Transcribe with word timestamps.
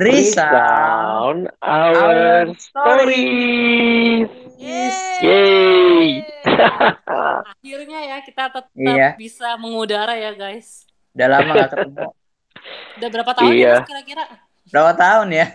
Resound 0.00 1.52
our 1.60 2.48
stories. 2.56 4.32
Yeay. 4.56 5.20
Yeay. 5.20 6.08
Akhirnya 7.52 8.00
ya 8.08 8.16
kita 8.24 8.48
tetap 8.48 8.72
Iya. 8.72 9.12
bisa 9.14 9.60
mengudara 9.60 10.16
ya 10.16 10.32
guys. 10.32 10.88
Udah 11.12 11.28
lama 11.28 11.52
gak 11.54 11.70
ketemu. 11.70 11.96
Udah 12.96 13.08
berapa 13.12 13.32
tahun 13.34 13.52
Iya. 13.52 13.72
ya 13.76 13.84
kira-kira? 13.84 14.24
Berapa 14.68 14.92
tahun 14.96 15.28
ya? 15.30 15.46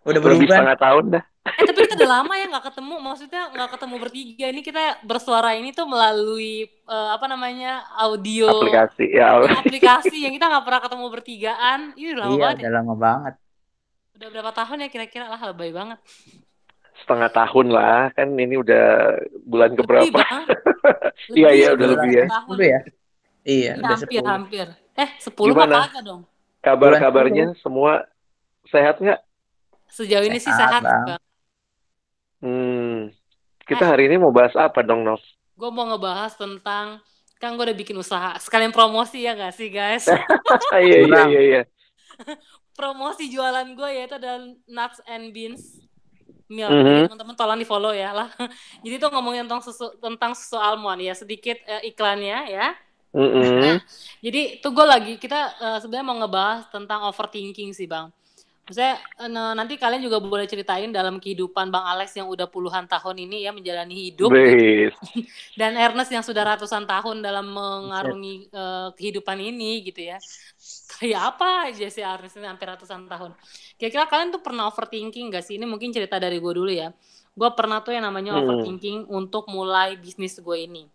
Udah 0.00 0.12
Lebih 0.16 0.22
berubah. 0.38 0.54
setengah 0.54 0.78
tahun 0.78 1.04
dah. 1.10 1.24
Eh 1.50 1.64
tapi 1.66 1.78
kita 1.82 1.94
udah 1.98 2.10
lama 2.14 2.32
ya 2.36 2.46
nggak 2.46 2.64
ketemu. 2.70 2.94
Maksudnya 3.00 3.42
nggak 3.50 3.70
ketemu 3.74 3.94
bertiga. 3.98 4.46
Ini 4.48 4.60
kita 4.62 4.82
bersuara 5.02 5.50
ini 5.56 5.74
tuh 5.74 5.90
melalui 5.90 6.54
eh, 6.68 7.08
apa 7.10 7.26
namanya 7.26 7.82
audio 7.98 8.46
Aplikasi 8.54 9.06
ya. 9.10 9.34
aplikasi 9.50 10.16
yang 10.20 10.32
kita 10.32 10.46
nggak 10.46 10.62
pernah 10.62 10.80
ketemu 10.80 11.04
bertigaan. 11.10 11.80
Ini 11.98 12.08
udah 12.14 12.22
lama 12.22 12.30
Iya, 12.30 12.38
banget. 12.40 12.54
ya. 12.54 12.62
udah 12.62 12.74
lama 12.78 12.94
banget. 12.94 13.34
Udah 14.20 14.28
berapa 14.36 14.52
tahun 14.52 14.84
ya 14.84 14.88
kira-kira 14.92 15.32
lah 15.32 15.40
lebay 15.48 15.72
banget. 15.72 15.96
Setengah 17.00 17.32
tahun 17.32 17.72
lah. 17.72 18.12
Kan 18.12 18.36
ini 18.36 18.60
udah 18.60 19.16
bulan 19.48 19.72
keberapa? 19.72 20.20
Iya, 21.36 21.52
iya, 21.52 21.68
udah 21.76 21.86
lebih 21.96 22.10
ya. 22.16 22.26
tahun. 22.28 22.52
Udah 22.56 22.66
ya? 22.66 22.80
Iya, 23.44 23.72
udah 23.76 23.96
hampir 23.96 24.20
10. 24.24 24.28
hampir. 24.28 24.66
Eh 24.96 25.08
10 25.20 25.52
Gimana? 25.52 25.76
kagak 25.88 26.02
dong. 26.04 26.22
Kabar-kabarnya 26.64 27.46
semua 27.60 28.08
sehat 28.68 29.00
nggak? 29.00 29.20
Sejauh 29.88 30.24
ini 30.24 30.40
sih 30.40 30.52
Sehat, 30.52 30.80
Bang. 30.80 31.04
bang. 31.08 31.22
Hmm. 32.40 32.96
Kita 33.68 33.84
hari 33.84 34.08
ini 34.08 34.16
mau 34.16 34.32
bahas 34.32 34.56
apa 34.56 34.80
dong, 34.80 35.04
Nov? 35.04 35.20
Gue 35.56 35.68
mau 35.72 35.88
ngebahas 35.88 36.36
tentang 36.36 37.04
kan 37.40 37.56
gue 37.56 37.64
udah 37.64 37.78
bikin 37.80 37.96
usaha 37.96 38.36
sekalian 38.36 38.68
promosi 38.68 39.24
ya 39.24 39.32
gak 39.32 39.56
sih 39.56 39.72
guys 39.72 40.04
iya, 40.76 41.08
iya, 41.08 41.20
iya, 41.24 41.40
iya. 41.40 41.62
promosi 42.80 43.28
jualan 43.28 43.68
gue 43.76 43.90
yaitu 43.92 44.16
adalah 44.16 44.40
nuts 44.64 44.98
and 45.04 45.36
beans 45.36 45.62
milk 46.50 46.72
Mhm. 46.72 46.82
Jadi 46.82 47.00
teman-teman 47.06 47.36
tolong 47.38 47.58
di 47.60 47.66
follow 47.68 47.92
ya 47.94 48.10
lah 48.10 48.28
jadi 48.84 48.94
tuh 48.98 49.10
ngomongin 49.14 49.44
tentang 49.46 49.62
susu 49.62 49.86
tentang 50.00 50.32
susu 50.32 50.56
almond 50.58 51.00
ya 51.04 51.14
sedikit 51.14 51.60
eh, 51.68 51.92
iklannya 51.92 52.38
ya 52.50 52.66
Mm-mm. 53.10 53.82
jadi 54.22 54.62
tuh 54.62 54.70
gue 54.70 54.86
lagi 54.86 55.12
kita 55.18 55.40
eh, 55.58 55.78
sebenarnya 55.82 56.06
mau 56.06 56.16
ngebahas 56.22 56.62
tentang 56.70 57.06
overthinking 57.10 57.70
sih 57.74 57.86
bang 57.86 58.08
Maksudnya 58.70 58.94
eh, 59.18 59.30
nanti 59.58 59.74
kalian 59.74 59.98
juga 60.06 60.22
boleh 60.22 60.46
ceritain 60.46 60.94
dalam 60.94 61.18
kehidupan 61.18 61.74
Bang 61.74 61.86
Alex 61.90 62.14
yang 62.14 62.30
udah 62.30 62.46
puluhan 62.46 62.86
tahun 62.86 63.16
ini 63.26 63.42
ya 63.42 63.50
menjalani 63.50 63.94
hidup. 64.14 64.30
Bes. 64.30 64.94
dan 65.60 65.74
Ernest 65.74 66.10
yang 66.14 66.22
sudah 66.22 66.46
ratusan 66.46 66.86
tahun 66.86 67.18
dalam 67.18 67.50
mengarungi 67.50 68.46
eh, 68.54 68.88
kehidupan 68.94 69.38
ini 69.42 69.82
gitu 69.90 70.06
ya. 70.06 70.22
Kayak 70.98 71.20
apa 71.34 71.46
aja 71.70 71.86
sih 71.90 72.04
Ernest 72.04 72.38
ini 72.38 72.46
hampir 72.46 72.70
ratusan 72.70 73.10
tahun? 73.10 73.34
Kira-kira 73.78 74.06
kalian 74.06 74.30
tuh 74.38 74.42
pernah 74.46 74.70
overthinking 74.70 75.34
gak 75.34 75.42
sih? 75.46 75.58
Ini 75.58 75.66
mungkin 75.66 75.90
cerita 75.90 76.22
dari 76.22 76.38
gue 76.38 76.52
dulu 76.54 76.70
ya. 76.70 76.94
Gue 77.34 77.50
pernah 77.58 77.82
tuh 77.82 77.92
yang 77.96 78.06
namanya 78.06 78.38
Hmm. 78.38 78.40
overthinking 78.42 79.10
untuk 79.10 79.50
mulai 79.50 79.98
bisnis 79.98 80.38
gue 80.38 80.58
ini 80.66 80.86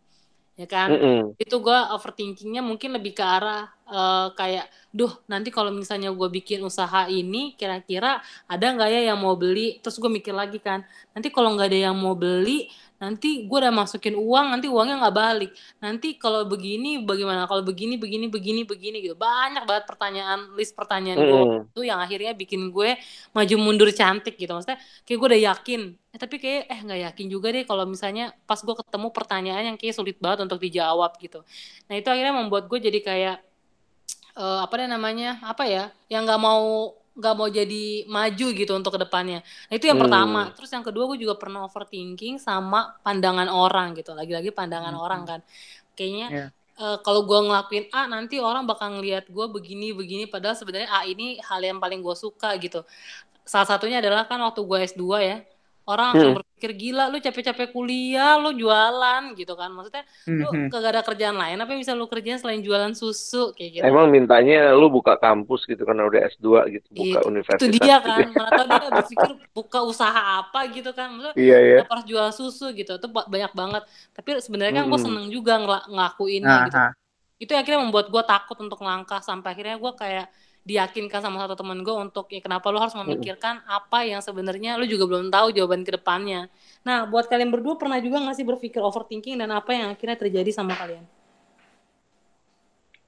ya 0.59 0.66
kan 0.72 0.89
Mm-mm. 0.89 1.36
itu 1.36 1.56
gue 1.59 1.78
overthinkingnya 1.95 2.64
mungkin 2.64 2.95
lebih 2.95 3.11
ke 3.17 3.23
arah 3.23 3.67
eh, 3.92 4.28
kayak 4.39 4.66
duh 4.95 5.11
nanti 5.28 5.52
kalau 5.52 5.67
misalnya 5.75 6.09
gue 6.16 6.30
bikin 6.31 6.64
usaha 6.64 7.11
ini 7.11 7.53
kira-kira 7.59 8.23
ada 8.48 8.66
nggak 8.73 8.89
ya 8.95 9.00
yang 9.11 9.20
mau 9.20 9.36
beli 9.36 9.83
terus 9.83 10.00
gue 10.00 10.08
mikir 10.08 10.31
lagi 10.31 10.58
kan 10.64 10.80
nanti 11.11 11.28
kalau 11.36 11.52
nggak 11.53 11.67
ada 11.72 11.80
yang 11.92 11.95
mau 12.00 12.16
beli 12.16 12.72
nanti 13.01 13.27
gue 13.47 13.57
udah 13.59 13.73
masukin 13.75 14.15
uang 14.15 14.45
nanti 14.55 14.67
uangnya 14.71 14.95
nggak 15.03 15.15
balik. 15.15 15.51
Nanti 15.83 16.07
kalau 16.15 16.47
begini 16.47 17.03
bagaimana? 17.03 17.43
Kalau 17.49 17.63
begini 17.65 17.99
begini 17.99 18.25
begini 18.31 18.61
begini 18.64 18.97
gitu. 19.03 19.15
Banyak 19.20 19.64
banget 19.70 19.83
pertanyaan 19.89 20.39
list 20.55 20.73
pertanyaan 20.80 21.20
gue 21.27 21.42
Mm-mm. 21.43 21.71
itu 21.75 21.81
yang 21.83 21.99
akhirnya 21.99 22.31
bikin 22.31 22.71
gue 22.71 22.95
maju 23.36 23.55
mundur 23.59 23.89
cantik 23.92 24.36
gitu. 24.39 24.52
Maksudnya 24.55 24.80
kayak 25.03 25.17
gue 25.20 25.27
udah 25.31 25.42
yakin. 25.53 25.81
Eh, 26.15 26.20
tapi 26.23 26.36
kayak 26.39 26.61
eh 26.71 26.80
nggak 26.86 26.99
yakin 27.11 27.25
juga 27.27 27.47
deh 27.55 27.64
kalau 27.67 27.83
misalnya 27.83 28.31
pas 28.47 28.59
gue 28.64 28.75
ketemu 28.80 29.08
pertanyaan 29.11 29.64
yang 29.75 29.77
kayak 29.80 29.95
sulit 29.99 30.17
banget 30.23 30.39
untuk 30.47 30.59
dijawab 30.64 31.11
gitu. 31.20 31.43
Nah 31.87 31.95
itu 31.99 32.08
akhirnya 32.08 32.33
membuat 32.36 32.71
gue 32.71 32.80
jadi 32.80 32.99
kayak 33.03 33.36
eh, 34.39 34.59
apa 34.65 34.75
namanya? 34.87 35.39
Apa 35.43 35.64
ya? 35.67 35.83
Yang 36.11 36.21
nggak 36.31 36.41
mau 36.41 36.95
nggak 37.15 37.33
mau 37.39 37.48
jadi 37.48 38.05
maju 38.11 38.45
gitu 38.59 38.71
untuk 38.76 38.92
ke 38.95 38.99
depannya 39.08 39.39
nah 39.67 39.73
itu 39.77 39.86
yang 39.87 39.95
Hmm. 39.98 40.03
pertama 40.03 40.42
terus 40.55 40.70
yang 40.76 40.83
kedua 40.83 41.03
gue 41.15 41.17
juga 41.23 41.36
pernah 41.39 41.64
overthinking 41.67 42.36
sama 42.43 42.99
pandangan 43.05 43.48
orang 43.48 43.95
gitu 43.99 44.11
lagi-lagi 44.11 44.52
pandangan 44.52 44.93
Hmm. 44.93 45.03
orang 45.05 45.21
kan 45.30 45.39
kayaknya 45.98 46.27
Iya. 46.30 46.52
eh, 46.80 46.98
kalau 47.05 47.23
gue 47.30 47.39
ngelakuin 47.48 47.86
A 47.95 48.08
nanti 48.11 48.36
orang 48.43 48.64
bakal 48.67 48.99
ngelihat 48.99 49.26
gue 49.31 49.45
begini 49.48 49.95
begini 49.95 50.23
padahal 50.27 50.55
sebenarnya 50.59 50.89
A 50.92 51.08
ini 51.08 51.39
hal 51.39 51.61
yang 51.64 51.80
paling 51.83 51.99
gue 52.03 52.15
suka 52.20 52.52
gitu 52.59 52.83
salah 53.45 53.67
satunya 53.70 54.02
adalah 54.03 54.26
kan 54.30 54.39
waktu 54.42 54.61
gue 54.65 54.77
S2 54.89 55.21
ya 55.21 55.37
orang 55.85 56.07
langsung 56.11 56.29
Hmm. 56.33 56.39
berpikir 56.41 56.71
gila 56.73 57.03
lu 57.07 57.17
capek-capek 57.17 57.69
kuliah 57.69 58.35
lu 58.35 58.51
jualan 58.51 59.21
gitu 59.33 59.53
kan 59.53 59.69
maksudnya 59.69 60.01
lu 60.25 60.49
Mhm. 60.49 60.67
kagak 60.67 60.91
ada 60.91 61.01
kerjaan 61.01 61.37
lain 61.37 61.57
apa 61.57 61.69
yang 61.69 61.81
bisa 61.81 61.93
lu 61.93 62.05
kerjain 62.05 62.35
selain 62.35 62.59
jualan 62.59 62.89
susu 62.91 63.53
kayak 63.53 63.69
gitu 63.71 63.83
Emang 63.85 64.09
mintanya 64.09 64.73
lu 64.73 64.89
buka 64.89 65.13
kampus 65.15 65.63
gitu 65.63 65.85
karena 65.85 66.03
udah 66.03 66.25
S2 66.25 66.45
gitu, 66.71 66.87
buka 66.89 67.19
Itu- 67.21 67.27
universitas 67.27 67.61
itu 67.61 67.77
dia 67.77 67.97
gitu. 67.97 68.07
kan 68.07 68.19
mana 68.31 68.49
tau 68.51 68.65
dia 68.65 68.79
berpikir 68.89 69.29
buka 69.51 69.79
usaha 69.81 70.21
apa 70.41 70.59
gitu 70.69 70.89
kan 70.91 71.07
maksudnya 71.11 71.35
Iya, 71.37 71.57
iya. 71.61 71.79
harus 71.85 72.05
jual 72.05 72.27
susu 72.29 72.73
gitu 72.73 72.97
itu 72.97 73.07
ba- 73.07 73.29
banyak 73.29 73.53
banget 73.53 73.83
tapi 74.11 74.41
sebenarnya 74.41 74.81
kan 74.81 74.85
gue 74.85 74.93
Mm-mm. 74.93 75.05
seneng 75.05 75.25
juga 75.29 75.53
ngela- 75.55 75.85
ngelakuinnya 75.85 76.57
gitu 76.65 76.77
Aha. 76.77 76.89
itu 77.35 77.52
akhirnya 77.52 77.79
membuat 77.79 78.09
gue 78.09 78.23
takut 78.23 78.57
untuk 78.57 78.81
langkah 78.81 79.19
sampai 79.19 79.53
akhirnya 79.53 79.77
gue 79.77 79.93
kayak 79.93 80.27
diyakinkan 80.65 81.21
sama 81.21 81.37
satu 81.45 81.53
temen 81.53 81.86
gue 81.86 81.93
untuk 81.93 82.26
ya 82.33 82.42
kenapa 82.42 82.73
lu 82.73 82.81
harus 82.81 82.98
memikirkan 82.98 83.61
apa 83.70 84.02
yang 84.02 84.17
sebenarnya 84.26 84.81
lu 84.81 84.89
juga 84.89 85.05
belum 85.05 85.30
tahu 85.30 85.53
jawaban 85.53 85.86
ke 85.86 85.93
depannya? 85.93 86.49
Nah 86.81 87.05
buat 87.05 87.30
kalian 87.30 87.53
berdua 87.53 87.77
pernah 87.77 88.02
juga 88.02 88.17
nggak 88.26 88.36
sih 88.36 88.45
berpikir 88.49 88.81
overthinking 88.81 89.37
dan 89.37 89.53
apa 89.53 89.77
yang 89.77 89.93
akhirnya 89.93 90.17
terjadi 90.17 90.49
sama 90.49 90.73
kalian. 90.73 91.05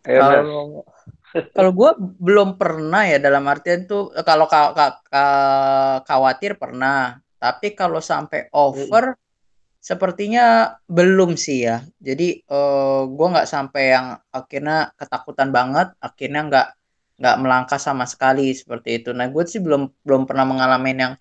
Kalau 0.05 0.85
kalau 1.57 1.71
gue 1.73 1.91
belum 2.21 2.61
pernah 2.61 3.03
ya 3.09 3.17
dalam 3.17 3.43
artian 3.49 3.89
tuh 3.89 4.13
eh, 4.13 4.21
kalau 4.21 4.45
ka- 4.45 4.77
ka- 4.77 5.01
ka- 5.09 5.99
khawatir 6.05 6.61
pernah, 6.61 7.17
tapi 7.41 7.73
kalau 7.73 7.97
sampai 7.97 8.53
over 8.53 9.17
sepertinya 9.81 10.77
belum 10.85 11.33
sih 11.33 11.65
ya. 11.65 11.81
Jadi 11.97 12.45
eh, 12.45 13.01
gue 13.09 13.27
nggak 13.33 13.49
sampai 13.49 13.83
yang 13.97 14.07
akhirnya 14.29 14.93
ketakutan 14.93 15.49
banget, 15.49 15.97
akhirnya 15.97 16.41
nggak 16.47 16.67
nggak 17.17 17.35
melangkah 17.41 17.79
sama 17.81 18.05
sekali 18.05 18.53
seperti 18.53 19.01
itu. 19.01 19.09
Nah 19.17 19.25
gue 19.33 19.43
sih 19.49 19.57
belum 19.61 19.89
belum 20.05 20.21
pernah 20.29 20.45
mengalami 20.45 20.91
yang 20.93 21.13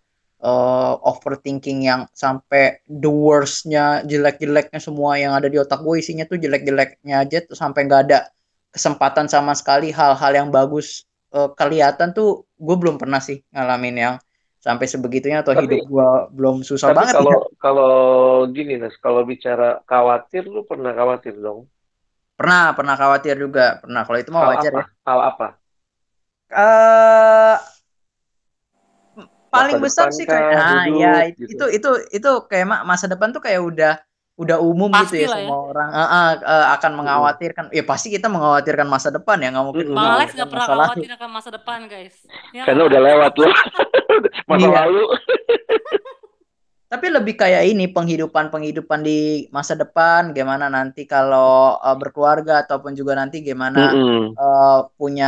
eh, 0.45 0.95
overthinking 1.11 1.79
yang 1.89 2.01
sampai 2.13 2.85
the 2.89 3.09
worst-nya 3.09 4.05
jelek-jeleknya 4.05 4.81
semua 4.81 5.17
yang 5.17 5.33
ada 5.33 5.49
di 5.49 5.57
otak 5.57 5.81
gue 5.81 5.97
isinya 6.01 6.25
tuh 6.29 6.37
jelek-jeleknya 6.37 7.25
aja 7.25 7.39
tuh 7.49 7.57
sampai 7.57 7.89
nggak 7.89 8.03
ada 8.11 8.19
kesempatan 8.73 9.27
sama 9.33 9.57
sekali 9.57 9.89
hal-hal 9.89 10.33
yang 10.37 10.49
bagus 10.53 11.09
eh, 11.33 11.49
kelihatan 11.57 12.13
tuh 12.13 12.45
gue 12.61 12.77
belum 12.77 13.01
pernah 13.01 13.21
sih 13.25 13.41
ngalamin 13.53 13.97
yang 13.97 14.15
sampai 14.61 14.87
sebegitunya 14.91 15.41
atau 15.47 15.55
Tapi- 15.55 15.63
hidup 15.65 15.81
gue 15.87 16.09
belum 16.35 16.57
susah 16.67 16.91
Tapi 16.91 16.99
banget 16.99 17.15
kalau 17.17 17.31
ya. 17.31 17.39
kalau 17.65 17.95
gini, 18.51 18.75
Nas, 18.83 18.99
kalau 18.99 19.23
bicara 19.23 19.79
khawatir, 19.87 20.43
lu 20.51 20.67
pernah 20.67 20.91
khawatir 20.91 21.39
dong? 21.39 21.71
Pernah, 22.35 22.75
pernah 22.75 22.95
khawatir 22.99 23.39
juga. 23.39 23.79
Pernah. 23.81 24.03
Kalau 24.05 24.19
itu 24.19 24.31
Hal 24.35 24.51
wajar 24.53 24.73
apa? 24.75 24.83
ya. 24.83 24.87
Hal 25.07 25.21
apa? 25.23 25.47
Eh 26.51 27.57
paling 29.47 29.81
Masa 29.81 29.85
besar 29.89 30.09
sih 30.13 30.27
kayak 30.29 30.53
nah 30.53 30.85
hidup, 30.85 31.01
ya 31.01 31.13
gitu. 31.33 31.49
itu 31.49 31.65
itu 31.81 31.91
itu 32.13 32.31
kayak 32.51 32.67
ma- 32.69 32.85
masa 32.85 33.09
depan 33.09 33.33
tuh 33.33 33.41
kayak 33.41 33.63
udah 33.65 33.93
udah 34.37 34.61
umum 34.61 34.93
Pasti 34.93 35.17
gitu 35.17 35.25
ya 35.25 35.29
ya. 35.33 35.49
semua 35.49 35.59
orang 35.73 35.89
Eh, 35.97 36.09
eh, 36.13 36.33
eh, 36.45 36.67
akan 36.77 36.93
mengkhawatirkan 37.01 37.65
ya 37.73 37.83
pasti 37.89 38.13
kita 38.13 38.29
mengkhawatirkan 38.29 38.85
masa 38.85 39.09
depan 39.09 39.41
ya 39.41 39.49
nggak 39.49 39.65
mungkin. 39.65 39.87
Bang 39.97 40.13
Alex 40.21 40.29
nggak 40.37 40.51
pernah 40.53 40.67
khawatir 40.69 41.11
akan 41.17 41.31
masa 41.33 41.49
depan 41.49 41.79
guys 41.89 42.17
Ya 42.53 42.63
Karena 42.69 42.83
udah 42.85 43.01
lewat 43.01 43.33
lu. 43.41 43.49
Masa 44.51 44.67
Iya. 44.69 44.77
lalu. 44.85 45.05
Tapi 46.87 47.07
lebih 47.11 47.35
kayak 47.43 47.63
ini 47.71 47.85
penghidupan-penghidupan 47.91 49.01
di 49.09 49.11
masa 49.57 49.75
depan, 49.75 50.31
gimana 50.37 50.67
nanti 50.71 51.03
kalau 51.13 51.75
eh, 51.83 51.97
berkeluarga 52.01 52.53
ataupun 52.63 52.93
juga 52.95 53.13
nanti 53.19 53.43
gimana 53.43 53.79
Mm-mm. 53.79 54.39
eh, 54.39 54.79
punya 54.99 55.27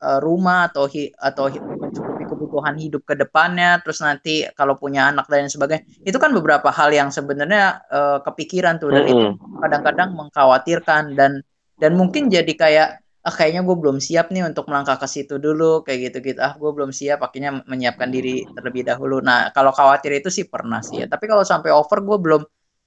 eh, 0.00 0.18
rumah 0.24 0.58
atau 0.72 0.84
hi- 0.88 1.12
atau 1.28 1.44
hi- 1.52 1.60
mencukupi 1.82 2.24
kebutuhan 2.24 2.74
hidup 2.80 3.02
ke 3.04 3.14
depannya, 3.20 3.84
terus 3.84 4.00
nanti 4.00 4.48
kalau 4.56 4.74
punya 4.80 5.00
anak 5.12 5.28
dan 5.28 5.44
lain 5.44 5.52
sebagainya. 5.52 5.84
Itu 6.08 6.16
kan 6.22 6.32
beberapa 6.32 6.68
hal 6.72 6.88
yang 6.96 7.08
sebenarnya 7.12 7.84
eh, 7.92 8.18
kepikiran 8.24 8.74
tuh 8.80 8.90
dan 8.96 9.04
itu 9.12 9.24
Mm-mm. 9.24 9.38
kadang-kadang 9.60 10.08
mengkhawatirkan 10.16 11.02
dan 11.18 11.32
dan 11.80 11.92
mungkin 12.00 12.32
jadi 12.32 12.52
kayak 12.56 12.88
ah 13.24 13.34
kayaknya 13.38 13.62
gue 13.68 13.76
belum 13.82 13.98
siap 14.06 14.26
nih 14.34 14.42
untuk 14.50 14.64
melangkah 14.68 14.96
ke 15.02 15.08
situ 15.08 15.34
dulu 15.40 15.80
kayak 15.86 15.98
gitu-gitu. 16.12 16.38
Ah 16.46 16.54
gue 16.60 16.70
belum 16.76 16.90
siap 16.92 17.18
akhirnya 17.26 17.50
menyiapkan 17.70 18.08
diri 18.12 18.44
terlebih 18.54 18.82
dahulu. 18.90 19.24
Nah 19.28 19.48
kalau 19.56 19.72
khawatir 19.72 20.12
itu 20.20 20.28
sih 20.28 20.44
pernah 20.52 20.80
sih 20.84 20.96
ya. 21.02 21.06
Tapi 21.08 21.24
kalau 21.30 21.44
sampai 21.52 21.70
over 21.72 21.98
gue 22.04 22.18
belum 22.24 22.42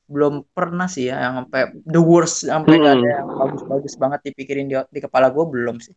belum 0.07 0.34
pernah 0.56 0.88
sih 0.88 1.12
ya 1.12 1.19
yang 1.19 1.34
sampai 1.44 1.62
the 1.84 2.00
worst 2.00 2.48
sampai 2.48 2.80
ada 2.80 2.95
Hmm. 2.95 3.04
yang 3.04 3.28
bagus-bagus 3.28 3.94
banget 4.00 4.19
dipikirin 4.31 4.66
di, 4.72 4.75
di 4.95 5.00
kepala 5.04 5.28
gue 5.36 5.45
belum 5.54 5.78
sih. 5.84 5.95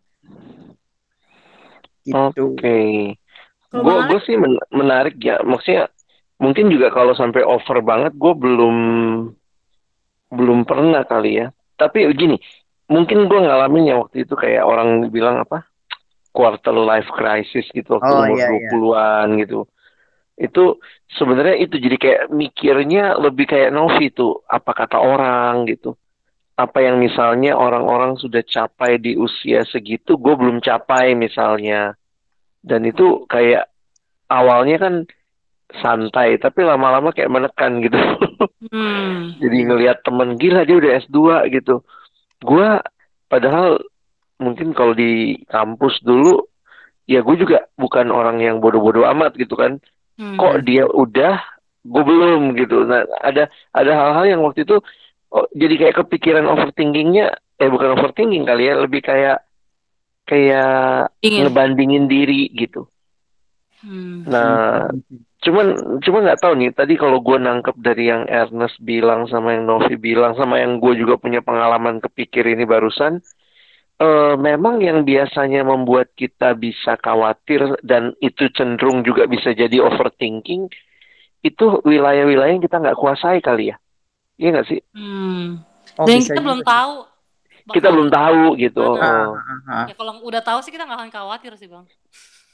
Gitu. 2.03 2.43
Oke. 2.57 2.79
Gue 3.71 3.79
menarik, 3.85 4.09
gue 4.11 4.21
sih 4.27 4.37
men- 4.41 4.67
menarik 4.75 5.15
ya. 5.23 5.37
Maksudnya 5.47 5.87
mungkin 6.43 6.73
juga 6.73 6.91
kalau 6.91 7.15
sampai 7.15 7.45
over 7.47 7.79
banget 7.85 8.13
gue 8.17 8.33
belum 8.35 8.77
belum 10.31 10.59
pernah 10.67 11.03
kali 11.07 11.45
ya. 11.45 11.47
Tapi 11.79 12.05
gini 12.19 12.37
mungkin 12.91 13.31
gue 13.31 13.39
ngalamin 13.39 13.95
ya 13.95 13.97
waktu 14.03 14.27
itu 14.27 14.35
kayak 14.35 14.67
orang 14.67 15.07
bilang 15.15 15.47
apa 15.47 15.63
quarter 16.35 16.75
life 16.75 17.07
crisis 17.15 17.67
gitu 17.71 17.99
waktu 17.99 18.11
Oh, 18.11 18.27
umur 18.27 18.39
iya, 18.39 18.49
iya. 18.51 18.71
20-an 18.75 19.29
gitu. 19.47 19.59
Itu 20.35 20.65
sebenarnya 21.15 21.57
itu 21.63 21.77
jadi 21.79 21.97
kayak 21.97 22.23
mikirnya 22.35 23.15
lebih 23.19 23.47
kayak 23.47 23.71
Novi 23.71 24.11
tuh 24.11 24.43
apa 24.47 24.75
kata 24.75 24.99
orang 24.99 25.71
gitu. 25.71 25.95
Apa 26.59 26.85
yang 26.85 27.01
misalnya 27.01 27.57
orang-orang 27.57 28.19
sudah 28.21 28.45
capai 28.45 29.01
di 29.01 29.17
usia 29.17 29.65
segitu 29.65 30.19
gue 30.19 30.35
belum 30.35 30.59
capai 30.61 31.15
misalnya. 31.15 31.95
Dan 32.61 32.85
itu 32.85 33.25
kayak 33.31 33.71
awalnya 34.29 34.77
kan 34.77 34.95
santai 35.71 36.37
tapi 36.43 36.67
lama-lama 36.67 37.15
kayak 37.15 37.31
menekan 37.31 37.79
gitu. 37.87 37.99
Hmm, 38.71 39.35
jadi 39.43 39.67
ngelihat 39.67 40.07
temen 40.07 40.39
gila 40.39 40.63
dia 40.63 40.79
udah 40.79 41.03
S2 41.03 41.49
gitu 41.51 41.83
gua 42.43 42.81
padahal 43.31 43.79
mungkin 44.41 44.73
kalau 44.73 44.97
di 44.97 45.45
kampus 45.47 46.01
dulu 46.01 46.49
ya 47.05 47.21
gue 47.21 47.37
juga 47.37 47.69
bukan 47.77 48.09
orang 48.09 48.41
yang 48.41 48.63
bodoh-bodoh 48.63 49.05
amat 49.13 49.37
gitu 49.37 49.59
kan 49.59 49.77
hmm. 50.17 50.41
kok 50.41 50.65
dia 50.65 50.89
udah 50.89 51.37
gue 51.85 52.03
belum 52.07 52.57
gitu 52.57 52.89
nah 52.89 53.05
ada 53.21 53.53
ada 53.77 53.93
hal-hal 53.93 54.25
yang 54.39 54.41
waktu 54.47 54.65
itu 54.65 54.81
oh, 55.35 55.47
jadi 55.53 55.75
kayak 55.77 56.07
kepikiran 56.07 56.49
overthinkingnya 56.49 57.37
eh 57.61 57.69
bukan 57.69 57.99
overthinking 58.01 58.49
kali 58.49 58.73
ya 58.73 58.81
lebih 58.81 59.05
kayak 59.05 59.45
kayak 60.25 61.11
Ingin. 61.21 61.51
ngebandingin 61.51 62.07
diri 62.09 62.49
gitu 62.57 62.89
Hmm. 63.81 64.29
nah 64.29 64.93
cuman 65.41 65.67
cuma 66.05 66.21
nggak 66.21 66.41
tahu 66.45 66.53
nih 66.53 66.71
tadi 66.77 67.01
kalau 67.01 67.25
gue 67.25 67.41
nangkep 67.41 67.77
dari 67.81 68.13
yang 68.13 68.29
Ernest 68.29 68.77
bilang 68.85 69.25
sama 69.25 69.57
yang 69.57 69.65
Novi 69.65 69.97
bilang 69.97 70.37
sama 70.37 70.61
yang 70.61 70.77
gue 70.77 70.93
juga 71.01 71.17
punya 71.17 71.41
pengalaman 71.41 71.97
kepikir 71.99 72.45
ini 72.45 72.69
barusan 72.69 73.25
eh, 74.01 74.35
memang 74.37 74.85
yang 74.85 75.01
biasanya 75.05 75.65
membuat 75.65 76.13
kita 76.13 76.53
bisa 76.57 77.01
khawatir 77.01 77.81
dan 77.81 78.13
itu 78.21 78.53
cenderung 78.53 79.01
juga 79.01 79.25
bisa 79.25 79.57
jadi 79.57 79.81
overthinking 79.81 80.69
itu 81.41 81.65
wilayah-wilayah 81.89 82.53
yang 82.53 82.65
kita 82.65 82.77
nggak 82.77 83.01
kuasai 83.01 83.41
kali 83.41 83.73
ya 83.73 83.77
iya 84.37 84.49
nggak 84.53 84.69
sih 84.69 84.81
Hmm. 84.93 85.65
Oh, 85.99 86.07
Dan 86.07 86.23
kita 86.23 86.41
belum 86.41 86.63
tahu. 86.63 86.95
kita 87.71 87.89
belum 87.93 88.09
tahu 88.09 88.57
gitu. 88.57 88.83
Ah, 88.97 89.37
ah, 89.37 89.61
ah. 89.69 89.87
Ya 89.91 89.95
kalau 89.95 90.23
udah 90.25 90.41
tahu 90.41 90.59
sih 90.65 90.73
kita 90.73 90.87
nggak 90.87 90.97
akan 90.97 91.11
khawatir 91.13 91.53
sih 91.61 91.69
bang. 91.69 91.85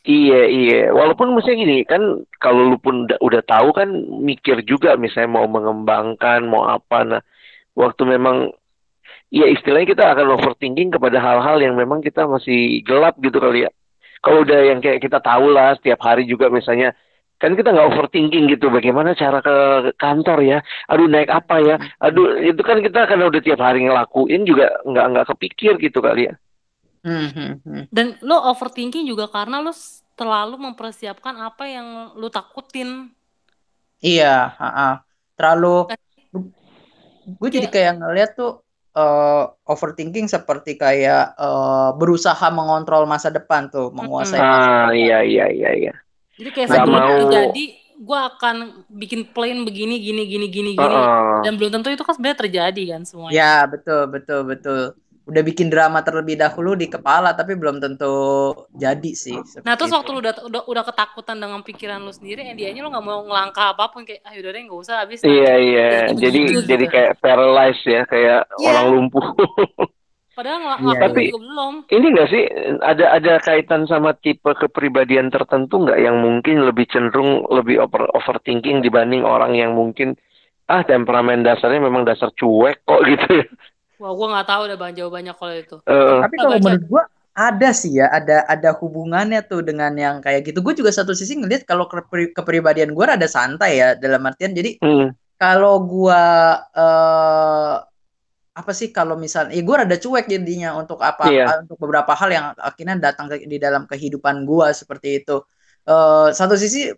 Iya 0.07 0.47
iya, 0.47 0.77
walaupun 0.95 1.35
misalnya 1.35 1.67
gini 1.67 1.77
kan 1.83 2.23
kalau 2.39 2.63
lu 2.71 2.79
pun 2.79 3.11
udah, 3.11 3.19
udah 3.19 3.43
tahu 3.43 3.75
kan 3.75 3.89
mikir 4.23 4.63
juga 4.63 4.95
misalnya 4.95 5.35
mau 5.35 5.51
mengembangkan 5.51 6.47
mau 6.47 6.63
apa. 6.71 6.99
Nah 7.03 7.21
waktu 7.75 8.03
memang 8.15 8.55
ya 9.35 9.51
istilahnya 9.51 9.91
kita 9.91 10.05
akan 10.15 10.39
overthinking 10.39 10.95
kepada 10.95 11.19
hal-hal 11.19 11.59
yang 11.59 11.75
memang 11.75 11.99
kita 12.07 12.23
masih 12.31 12.87
gelap 12.87 13.19
gitu 13.19 13.43
kali 13.43 13.67
ya. 13.67 13.71
Kalau 14.23 14.47
udah 14.47 14.61
yang 14.71 14.79
kayak 14.79 15.03
kita 15.03 15.19
tahu 15.19 15.51
lah 15.51 15.75
setiap 15.75 15.99
hari 16.07 16.23
juga 16.31 16.55
misalnya 16.55 16.95
kan 17.43 17.59
kita 17.59 17.75
nggak 17.75 17.89
overthinking 17.91 18.47
gitu 18.47 18.71
bagaimana 18.71 19.11
cara 19.19 19.43
ke 19.43 19.57
kantor 19.99 20.39
ya? 20.47 20.59
Aduh 20.87 21.11
naik 21.11 21.35
apa 21.35 21.59
ya? 21.67 21.77
Aduh 21.99 22.39
itu 22.47 22.63
kan 22.63 22.79
kita 22.79 23.11
karena 23.11 23.27
udah 23.27 23.43
tiap 23.43 23.59
hari 23.59 23.83
ngelakuin 23.83 24.47
juga 24.47 24.71
nggak 24.87 25.07
nggak 25.11 25.27
kepikir 25.35 25.83
gitu 25.83 25.99
kali 25.99 26.31
ya 26.31 26.39
Hmm, 27.07 27.29
hmm, 27.31 27.53
hmm. 27.63 27.83
Dan 27.87 28.19
lo 28.27 28.51
overthinking 28.51 29.07
juga 29.07 29.31
karena 29.31 29.63
lo 29.63 29.71
terlalu 30.19 30.59
mempersiapkan 30.59 31.39
apa 31.39 31.63
yang 31.65 32.19
lo 32.19 32.27
takutin. 32.27 33.15
Iya, 34.03 34.51
ah, 34.53 34.67
ah. 34.67 34.95
Terlalu 35.39 35.87
gue 37.39 37.49
jadi 37.49 37.71
Kayak- 37.71 37.75
kayak 37.75 37.93
ngeliat 38.03 38.31
tuh 38.35 38.53
eh, 38.97 39.45
overthinking 39.69 40.27
seperti 40.27 40.75
kayak 40.75 41.37
eh, 41.37 41.91
berusaha 41.95 42.49
mengontrol 42.49 43.05
masa 43.05 43.29
depan 43.29 43.69
tuh, 43.69 43.93
menguasai 43.93 44.41
masa 44.41 44.57
ah 44.57 44.67
depan. 44.89 44.97
iya 44.97 45.19
iya 45.23 45.47
iya 45.53 45.71
iya 45.77 45.95
Jadi 46.37 46.51
kayak 46.53 46.69
sebelum 46.73 46.97
mau- 47.01 47.13
terjadi, 47.29 47.65
gue 47.97 48.19
akan 48.35 48.57
bikin 48.89 49.21
plan 49.33 49.65
begini, 49.65 49.97
gini, 49.97 50.29
gini, 50.29 50.47
gini, 50.49 50.71
gini. 50.73 50.81
Heeh. 50.81 51.41
Dan 51.45 51.57
belum 51.57 51.73
tentu 51.73 51.89
itu 51.89 52.05
kan 52.05 52.13
sebenarnya 52.13 52.41
terjadi 52.45 52.83
kan 52.93 53.01
semuanya. 53.05 53.37
Ya, 53.37 53.55
betul, 53.65 54.05
betul, 54.09 54.41
betul. 54.45 54.83
Udah 55.27 55.43
bikin 55.43 55.67
drama 55.67 56.01
terlebih 56.01 56.39
dahulu 56.39 56.79
di 56.79 56.87
kepala, 56.87 57.35
tapi 57.35 57.59
belum 57.59 57.83
tentu 57.83 58.15
jadi 58.71 59.11
sih. 59.11 59.35
Nah 59.61 59.75
terus 59.75 59.91
itu. 59.91 59.99
waktu 59.99 60.11
lu 60.15 60.21
udah, 60.23 60.35
udah 60.47 60.63
udah 60.65 60.85
ketakutan 60.87 61.37
dengan 61.37 61.61
pikiran 61.61 61.99
lu 61.99 62.15
sendiri, 62.15 62.47
endingnya 62.47 62.79
lu 62.79 62.95
nggak 62.95 63.03
mau 63.03 63.27
ngelangkah 63.27 63.75
apa 63.75 63.91
pun 63.91 64.07
kayak, 64.07 64.23
ah 64.23 64.31
yaudah 64.31 64.55
deh 64.55 64.63
nggak 64.63 64.81
usah 64.81 64.97
habis. 65.03 65.21
Iya 65.21 65.53
iya, 65.59 65.89
Jadi 66.09 66.23
jadi 66.23 66.39
begitu 66.41 66.61
jadi 66.65 66.85
gitu. 66.87 66.95
kayak 66.95 67.13
paralyzed 67.19 67.83
ya, 67.83 68.03
kayak 68.07 68.41
Iya. 68.47 68.67
orang 68.71 68.87
lumpuh. 68.89 69.27
Padahal 70.31 70.59
ngel- 70.61 70.79
Iya, 70.79 70.85
ngelakuin 71.01 71.17
iya. 71.19 71.29
juga 71.33 71.41
belum. 71.43 71.75
Ini 71.89 72.07
nggak 72.13 72.29
sih 72.29 72.43
ada 72.85 73.05
ada 73.11 73.33
kaitan 73.41 73.83
sama 73.85 74.11
tipe 74.15 74.51
kepribadian 74.53 75.33
tertentu 75.33 75.81
nggak 75.81 75.97
yang 75.97 76.21
mungkin 76.21 76.61
lebih 76.63 76.87
cenderung 76.87 77.43
lebih 77.49 77.81
over 77.81 78.05
overthinking 78.15 78.79
dibanding 78.79 79.25
orang 79.25 79.57
yang 79.57 79.73
mungkin 79.73 80.15
ah 80.69 80.85
temperamen 80.85 81.41
dasarnya 81.41 81.81
memang 81.81 82.05
dasar 82.05 82.31
cuek 82.31 82.85
kok 82.85 83.01
gitu 83.11 83.43
ya. 83.43 83.47
Wah 83.97 84.13
gue 84.13 84.27
nggak 84.29 84.47
tahu 84.47 84.61
udah 84.69 84.77
bang 84.77 84.93
jawabannya 84.93 85.33
kalau 85.37 85.55
itu. 85.57 85.77
Eh, 85.89 86.19
Tapi 86.21 86.35
kalau 86.37 86.57
menurut 86.61 86.85
gua 86.89 87.03
ada 87.37 87.69
sih 87.77 88.01
ya, 88.01 88.09
ada 88.09 88.49
ada 88.49 88.71
hubungannya 88.81 89.45
tuh 89.45 89.61
dengan 89.61 89.93
yang 89.93 90.17
kayak 90.25 90.41
gitu. 90.53 90.65
Gue 90.65 90.73
juga 90.73 90.89
satu 90.89 91.13
sisi 91.13 91.37
ngeliat 91.37 91.69
kalau 91.69 91.85
kepri- 91.89 92.33
kepribadian 92.33 92.97
gua 92.97 93.17
rada 93.17 93.29
santai 93.29 93.81
ya 93.81 93.89
dalam 93.97 94.25
artian 94.25 94.57
jadi 94.57 94.81
hmm, 94.81 95.37
kalau 95.37 95.81
gua 95.85 96.23
eh 96.73 97.75
apa 98.57 98.73
sih 98.73 98.89
kalau 98.89 99.21
misalnya 99.21 99.53
ya 99.53 99.61
gua 99.69 99.85
rada 99.85 99.97
cuek 100.01 100.25
jadinya 100.33 100.73
untuk 100.81 100.97
apa 101.05 101.29
Iya. 101.29 101.61
untuk 101.61 101.77
beberapa 101.77 102.13
hal 102.17 102.29
yang 102.33 102.47
akhirnya 102.57 102.97
datang 102.97 103.29
ke- 103.29 103.45
di 103.45 103.61
dalam 103.61 103.85
kehidupan 103.85 104.49
gua 104.49 104.73
seperti 104.73 105.21
itu. 105.21 105.45
Eh 105.85 106.29
satu 106.33 106.57
sisi 106.57 106.89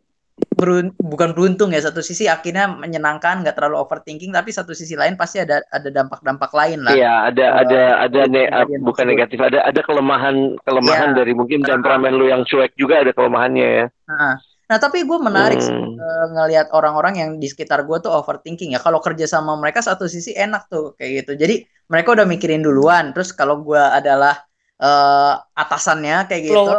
berun- 0.55 0.95
bukan 0.99 1.35
beruntung 1.35 1.71
ya, 1.71 1.81
satu 1.83 2.03
sisi 2.03 2.27
akhirnya 2.27 2.67
menyenangkan, 2.67 3.43
nggak 3.47 3.55
terlalu 3.55 3.79
overthinking, 3.79 4.35
tapi 4.35 4.51
satu 4.51 4.75
sisi 4.75 4.99
lain 4.99 5.15
pasti 5.15 5.39
ada 5.39 5.63
ada 5.71 5.89
dampak-dampak 5.89 6.51
lain 6.51 6.83
lah. 6.83 6.95
Iya 6.95 7.13
ada 7.31 7.45
Eh, 7.45 7.61
ada 7.63 7.81
ada 8.07 8.21
ne- 8.27 8.47
kepribadian 8.51 8.81
bukan 8.83 9.05
negatif 9.07 9.39
ada 9.39 9.59
ada 9.63 9.81
kelemahan 9.83 10.37
kelemahan 10.63 11.11
Iya. 11.15 11.17
dari 11.17 11.33
mungkin 11.35 11.61
temperamen 11.63 12.13
lu 12.15 12.27
yang 12.27 12.43
cuek 12.43 12.75
juga 12.75 13.03
ada 13.03 13.15
kelemahannya 13.15 13.69
ya. 13.83 13.87
Nah, 14.11 14.35
nah, 14.67 14.79
tapi 14.79 15.07
gue 15.07 15.19
menarik 15.19 15.61
sih 15.63 15.71
Hmm. 15.73 15.95
eh, 15.97 16.27
ngelihat 16.35 16.75
orang-orang 16.75 17.15
yang 17.19 17.31
di 17.39 17.47
sekitar 17.47 17.87
gue 17.87 17.99
tuh 17.99 18.11
overthinking 18.11 18.75
ya. 18.75 18.81
Kalau 18.83 18.99
kerja 18.99 19.25
sama 19.25 19.55
mereka 19.55 19.81
satu 19.81 20.11
sisi 20.11 20.35
enak 20.35 20.67
tuh 20.67 20.99
kayak 20.99 21.25
gitu. 21.25 21.33
Jadi 21.39 21.55
mereka 21.89 22.13
udah 22.13 22.27
mikirin 22.29 22.61
duluan. 22.61 23.15
Terus 23.17 23.33
kalau 23.33 23.63
gue 23.63 23.81
adalah 23.81 24.43
eh, 24.79 25.35
atasannya 25.55 26.31
kayak 26.31 26.43
gitu. 26.47 26.73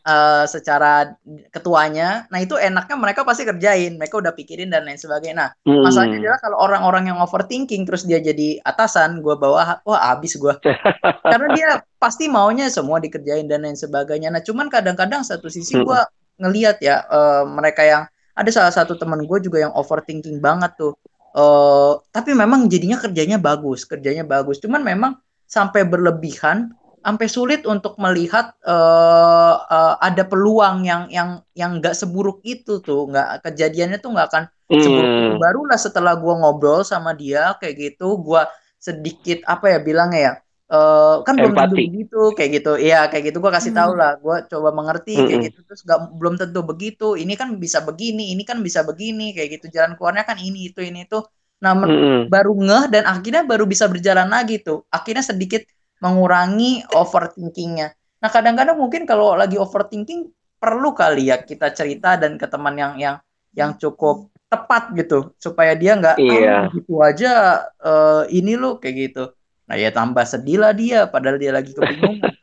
Eh, 0.00 0.44
secara 0.48 1.12
ketuanya, 1.52 2.24
nah 2.32 2.40
itu 2.40 2.56
enaknya 2.56 2.96
mereka 2.96 3.20
pasti 3.22 3.44
kerjain. 3.44 4.00
Mereka 4.00 4.16
udah 4.16 4.32
pikirin 4.32 4.72
dan 4.72 4.88
lain 4.88 4.96
sebagainya. 4.96 5.36
Nah, 5.36 5.50
Hmm. 5.68 5.84
masalahnya 5.84 6.18
adalah 6.20 6.38
kalau 6.40 6.56
orang-orang 6.60 7.12
yang 7.12 7.18
overthinking 7.20 7.84
terus 7.84 8.08
dia 8.08 8.18
jadi 8.20 8.60
atasan, 8.64 9.20
gue 9.20 9.36
bawa 9.36 9.80
wah 9.84 10.00
abis 10.16 10.40
gue. 10.40 10.54
Karena 11.32 11.48
dia 11.52 11.68
pasti 12.00 12.32
maunya 12.32 12.72
semua 12.72 12.96
dikerjain 12.98 13.44
dan 13.44 13.62
lain 13.64 13.76
sebagainya. 13.76 14.32
Nah, 14.32 14.40
cuman 14.40 14.72
kadang-kadang 14.72 15.20
satu 15.20 15.52
sisi 15.52 15.76
gue 15.76 16.00
ngelihat 16.40 16.80
ya 16.80 17.04
eh, 17.04 17.44
mereka 17.44 17.84
yang 17.84 18.02
ada 18.32 18.48
salah 18.48 18.72
satu 18.72 18.96
teman 18.96 19.20
gue 19.28 19.38
juga 19.44 19.60
yang 19.60 19.72
overthinking 19.76 20.40
banget 20.40 20.72
tuh. 20.80 20.96
Eh, 21.30 21.92
tapi 22.10 22.34
memang 22.34 22.66
jadinya 22.66 22.96
kerjanya 22.98 23.36
bagus, 23.36 23.84
kerjanya 23.84 24.24
bagus. 24.24 24.58
Cuman 24.58 24.80
memang 24.82 25.20
sampai 25.50 25.82
berlebihan, 25.82 26.74
sampai 27.04 27.26
sulit 27.36 27.60
untuk 27.72 27.94
melihat 28.04 28.52
eh, 28.66 29.54
eh, 29.74 29.94
ada 30.08 30.22
peluang 30.30 30.76
yang 30.90 31.02
yang 31.16 31.30
yang 31.60 31.70
nggak 31.80 31.94
seburuk 32.00 32.38
itu 32.44 32.70
tuh, 32.86 33.08
nggak 33.10 33.26
kejadiannya 33.44 33.98
tuh 34.04 34.10
nggak 34.14 34.26
akan 34.30 34.44
seburuk 34.84 35.12
itu. 35.20 35.32
Hmm. 35.32 35.38
Barulah 35.42 35.78
setelah 35.80 36.12
gua 36.22 36.34
ngobrol 36.40 36.80
sama 36.84 37.10
dia 37.16 37.56
kayak 37.60 37.74
gitu, 37.80 38.04
gua 38.26 38.40
sedikit 38.80 39.38
apa 39.48 39.66
ya 39.76 39.78
bilangnya 39.88 40.20
ya, 40.28 40.32
eh, 40.72 41.14
kan 41.26 41.34
belum 41.40 41.52
tentu 41.58 41.74
Empati. 41.74 41.82
begitu 41.84 42.16
kayak 42.36 42.50
gitu. 42.60 42.70
Iya 42.86 42.96
kayak 43.10 43.24
gitu 43.32 43.38
gua 43.44 43.52
kasih 43.56 43.72
tahu 43.78 43.92
Hmm. 43.92 44.00
lah, 44.00 44.10
gua 44.24 44.36
coba 44.50 44.68
mengerti 44.78 45.12
kayak 45.26 45.40
Mm-mm. 45.40 45.46
gitu 45.50 45.58
terus 45.66 45.80
nggak 45.86 46.00
belum 46.20 46.34
tentu 46.40 46.60
begitu. 46.70 47.04
Ini 47.22 47.32
kan 47.40 47.48
bisa 47.64 47.78
begini, 47.88 48.22
ini 48.32 48.42
kan 48.48 48.58
bisa 48.66 48.80
begini 48.88 49.32
kayak 49.36 49.48
gitu. 49.60 49.66
Jalan 49.76 49.92
keluarnya 49.96 50.24
kan 50.28 50.36
ini 50.40 50.58
itu 50.72 50.80
ini 50.84 50.98
itu. 51.08 51.16
Nah 51.64 51.72
men- 51.80 51.96
Hmm. 51.96 52.20
baru 52.32 52.52
ngeh 52.56 52.84
dan 52.94 53.04
akhirnya 53.12 53.42
baru 53.50 53.64
bisa 53.68 53.84
berjalan 53.92 54.28
lagi 54.32 54.60
tuh. 54.66 54.84
Akhirnya 54.96 55.24
sedikit 55.24 55.62
mengurangi 56.00 56.82
overthinkingnya. 56.90 57.92
Nah 58.20 58.28
kadang-kadang 58.28 58.76
mungkin 58.76 59.04
kalau 59.04 59.32
lagi 59.32 59.56
overthinking 59.56 60.28
perlu 60.56 60.92
kali 60.92 61.28
ya 61.28 61.40
kita 61.40 61.72
cerita 61.72 62.16
dan 62.16 62.36
ke 62.36 62.44
teman 62.44 62.76
yang 62.76 62.92
yang 62.96 63.16
yang 63.52 63.72
cukup 63.76 64.28
tepat 64.46 64.92
gitu 64.92 65.32
supaya 65.36 65.72
dia 65.72 65.94
nggak 65.94 66.16
Iya. 66.18 66.48
ah 66.50 66.64
gitu 66.72 67.00
aja 67.00 67.32
eh, 67.78 68.22
ini 68.34 68.56
loh 68.56 68.76
kayak 68.76 68.96
gitu. 69.08 69.24
Nah 69.70 69.76
ya 69.76 69.88
tambah 69.88 70.24
sedih 70.24 70.58
lah 70.58 70.72
dia 70.74 71.06
padahal 71.06 71.38
dia 71.38 71.52
lagi 71.52 71.70
kebingungan. 71.70 72.28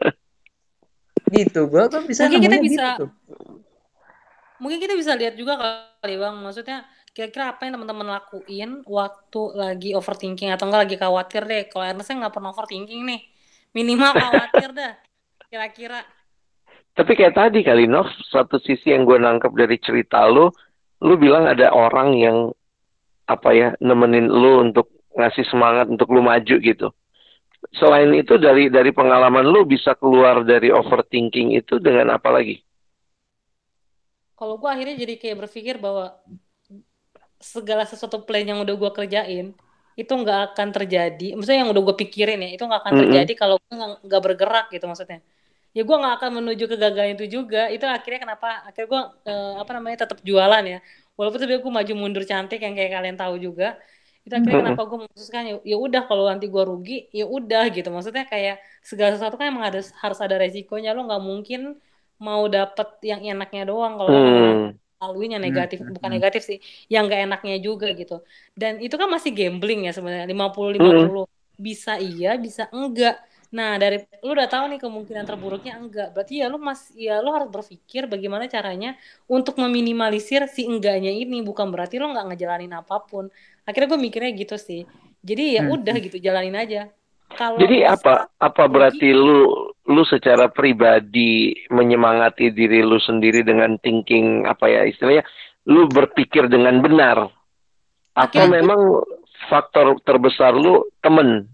gitu 1.28 1.68
gue 1.68 1.84
kan 1.92 2.08
bisa 2.08 2.24
Mungkin 2.26 2.40
kita 2.42 2.58
bisa- 2.58 2.96
gitu 2.96 3.04
tuh. 3.04 3.10
mungkin 4.58 4.80
kita 4.80 4.96
bisa 4.96 5.12
lihat 5.14 5.36
juga 5.36 5.54
kali 6.02 6.18
bang 6.18 6.34
maksudnya 6.40 6.82
kira-kira 7.14 7.54
apa 7.54 7.68
yang 7.68 7.78
teman-teman 7.78 8.10
lakuin 8.10 8.82
waktu 8.88 9.42
lagi 9.54 9.90
overthinking 9.94 10.50
atau 10.50 10.66
enggak 10.66 10.82
lagi 10.88 10.96
khawatir 10.98 11.44
deh 11.46 11.64
kalau 11.68 11.86
Ernest 11.86 12.10
nggak 12.10 12.34
pernah 12.34 12.50
overthinking 12.50 13.06
nih 13.06 13.22
minimal 13.78 14.12
khawatir 14.18 14.74
dah 14.74 14.94
kira-kira. 15.54 16.02
Tapi 16.98 17.14
kayak 17.14 17.38
tadi 17.38 17.62
kali 17.62 17.86
Nov 17.86 18.10
satu 18.34 18.58
sisi 18.58 18.90
yang 18.90 19.06
gue 19.06 19.22
nangkep 19.22 19.54
dari 19.54 19.78
cerita 19.78 20.26
lu 20.26 20.50
lu 21.06 21.14
bilang 21.14 21.46
ada 21.46 21.70
orang 21.70 22.18
yang 22.18 22.38
apa 23.30 23.50
ya 23.54 23.70
nemenin 23.78 24.26
lu 24.26 24.66
untuk 24.66 24.90
ngasih 25.14 25.46
semangat 25.46 25.86
untuk 25.94 26.10
lu 26.10 26.26
maju 26.26 26.58
gitu. 26.58 26.90
Selain 27.78 28.10
itu 28.18 28.42
dari 28.42 28.74
dari 28.74 28.90
pengalaman 28.90 29.46
lu 29.46 29.62
bisa 29.70 29.94
keluar 29.94 30.42
dari 30.42 30.74
overthinking 30.74 31.54
itu 31.54 31.78
dengan 31.78 32.18
apa 32.18 32.34
lagi? 32.34 32.66
Kalau 34.38 34.58
gue 34.58 34.70
akhirnya 34.70 34.98
jadi 34.98 35.18
kayak 35.22 35.38
berpikir 35.46 35.78
bahwa 35.78 36.18
segala 37.38 37.86
sesuatu 37.86 38.26
plan 38.26 38.46
yang 38.46 38.62
udah 38.66 38.74
gue 38.74 38.92
kerjain 38.94 39.54
itu 39.98 40.14
nggak 40.14 40.54
akan 40.54 40.68
terjadi. 40.70 41.34
Maksudnya 41.34 41.60
yang 41.66 41.70
udah 41.74 41.84
gue 41.90 41.96
pikirin 42.06 42.40
ya 42.46 42.50
itu 42.54 42.64
nggak 42.70 42.82
akan 42.86 42.94
terjadi 43.02 43.32
mm 43.34 43.34
-hmm. 43.34 43.42
kalau 43.42 43.56
gue 43.58 43.76
nggak 44.06 44.22
bergerak 44.22 44.66
gitu 44.70 44.86
maksudnya. 44.86 45.20
Ya 45.74 45.82
gue 45.82 45.98
nggak 45.98 46.14
akan 46.22 46.30
menuju 46.38 46.64
kegagalan 46.70 47.18
itu 47.18 47.26
juga. 47.42 47.74
Itu 47.74 47.90
akhirnya 47.90 48.22
kenapa? 48.22 48.62
Akhirnya 48.70 48.88
gue 48.94 49.02
uh, 49.34 49.54
apa 49.58 49.72
namanya 49.74 49.98
tetap 50.06 50.22
jualan 50.22 50.64
ya. 50.70 50.80
Walaupun 51.18 51.38
sebenarnya 51.42 51.62
gue 51.66 51.74
maju 51.74 51.94
mundur 51.98 52.24
cantik 52.30 52.62
yang 52.62 52.78
kayak 52.78 52.92
kalian 52.94 53.18
tahu 53.18 53.36
juga 53.42 53.82
itu 54.28 54.36
akhirnya 54.36 54.60
mm 54.60 54.60
-hmm. 54.60 54.76
kenapa 54.76 54.92
gue 54.92 54.98
memutuskan 55.08 55.44
ya, 55.48 55.56
ya 55.64 55.78
udah 55.80 56.02
kalau 56.04 56.28
nanti 56.28 56.46
gue 56.52 56.64
rugi 56.68 56.98
ya 57.10 57.26
udah 57.26 57.64
gitu. 57.74 57.90
Maksudnya 57.90 58.28
kayak 58.30 58.62
segala 58.86 59.16
sesuatu 59.18 59.40
kan 59.40 59.50
emang 59.50 59.66
ada 59.66 59.82
harus 59.82 60.20
ada 60.22 60.36
resikonya. 60.38 60.94
Lo 60.94 61.10
nggak 61.10 61.24
mungkin 61.26 61.80
mau 62.22 62.46
dapet 62.46 63.02
yang 63.02 63.22
enaknya 63.26 63.64
doang 63.66 63.98
kalau 63.98 64.12
hmm. 64.14 64.78
Laluin 64.98 65.38
yang 65.38 65.44
negatif 65.44 65.78
hmm. 65.82 65.94
bukan 65.94 66.10
negatif 66.10 66.42
sih 66.42 66.58
yang 66.90 67.06
gak 67.06 67.30
enaknya 67.30 67.58
juga 67.62 67.94
gitu. 67.94 68.22
Dan 68.58 68.82
itu 68.82 68.98
kan 68.98 69.08
masih 69.08 69.32
gambling 69.34 69.86
ya 69.86 69.92
sebenarnya 69.94 70.26
50 70.26 70.82
50 70.82 70.82
hmm. 70.82 71.26
bisa 71.58 72.02
iya 72.02 72.36
bisa 72.38 72.66
enggak. 72.74 73.22
Nah 73.54 73.80
dari 73.80 74.04
lu 74.26 74.36
udah 74.36 74.50
tahu 74.50 74.66
nih 74.74 74.80
kemungkinan 74.82 75.24
terburuknya 75.24 75.78
enggak. 75.78 76.12
Berarti 76.18 76.42
ya 76.42 76.50
lu 76.50 76.58
mas 76.58 76.92
ya 76.98 77.22
lu 77.22 77.30
harus 77.32 77.50
berpikir 77.54 78.10
bagaimana 78.10 78.50
caranya 78.50 78.98
untuk 79.30 79.56
meminimalisir 79.62 80.50
si 80.50 80.66
enggaknya 80.66 81.14
ini. 81.14 81.46
Bukan 81.46 81.70
berarti 81.70 82.02
lu 82.02 82.10
nggak 82.10 82.34
ngejalanin 82.34 82.74
apa 82.74 83.06
pun. 83.06 83.30
Akhirnya 83.64 83.96
gue 83.96 84.02
mikirnya 84.02 84.32
gitu 84.34 84.58
sih. 84.58 84.84
Jadi 85.22 85.62
ya 85.62 85.64
hmm. 85.66 85.76
udah 85.78 85.96
gitu 86.02 86.18
jalanin 86.18 86.58
aja 86.58 86.90
kalau 87.36 87.60
Jadi 87.60 87.84
apa 87.84 88.32
apa 88.40 88.64
berarti 88.72 89.12
lu 89.12 89.72
lu 89.88 90.04
secara 90.08 90.48
pribadi 90.48 91.52
menyemangati 91.68 92.56
diri 92.56 92.80
lu 92.80 93.00
sendiri 93.04 93.44
dengan 93.44 93.76
thinking 93.84 94.48
apa 94.48 94.68
ya 94.72 94.82
istilahnya 94.88 95.28
lu 95.68 95.92
berpikir 95.92 96.48
dengan 96.48 96.80
benar? 96.80 97.28
Atau 98.16 98.42
Akhirnya 98.48 98.64
memang 98.64 98.80
faktor 99.52 100.00
terbesar 100.08 100.56
lu 100.56 100.88
temen 101.04 101.52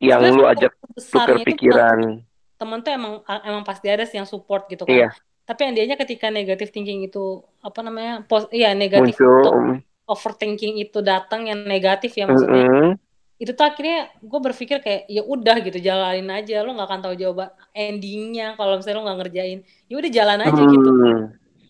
yang 0.00 0.24
lu 0.32 0.48
ajak 0.48 0.72
tukar 0.96 1.36
pikiran? 1.44 2.24
Temen 2.56 2.78
tuh 2.80 2.92
emang 2.96 3.20
emang 3.44 3.62
pasti 3.62 3.92
ada 3.92 4.08
sih 4.08 4.16
yang 4.16 4.28
support 4.28 4.66
gitu 4.72 4.88
kan. 4.88 4.92
Iya. 4.92 5.10
tapi 5.44 5.68
yang 5.68 5.76
dianya 5.76 6.00
ketika 6.00 6.32
negatif 6.32 6.72
thinking 6.72 7.04
itu 7.04 7.44
apa 7.60 7.84
namanya 7.84 8.24
pos 8.24 8.48
iya 8.48 8.72
negatif 8.72 9.12
Muncul. 9.20 9.84
overthinking 10.08 10.80
itu 10.80 11.04
datang 11.04 11.44
yang 11.44 11.68
negatif 11.68 12.16
ya 12.16 12.24
maksudnya. 12.24 12.64
Mm 12.64 12.72
-hmm 12.72 13.03
itu 13.34 13.50
tuh 13.50 13.66
akhirnya 13.66 14.14
gue 14.22 14.40
berpikir 14.40 14.78
kayak 14.78 15.10
ya 15.10 15.22
udah 15.26 15.56
gitu 15.66 15.78
jalanin 15.82 16.30
aja. 16.30 16.62
Lo 16.62 16.70
nggak 16.74 16.88
akan 16.88 17.00
tahu 17.02 17.14
jawaban 17.18 17.50
endingnya 17.74 18.54
kalau 18.54 18.78
misalnya 18.78 18.96
lo 18.98 19.04
nggak 19.10 19.18
ngerjain. 19.26 19.58
Ya 19.90 19.94
udah 19.98 20.10
jalan 20.10 20.38
aja 20.38 20.62
gitu. 20.62 20.62
hmm. 20.62 20.74
gitu. 20.74 20.90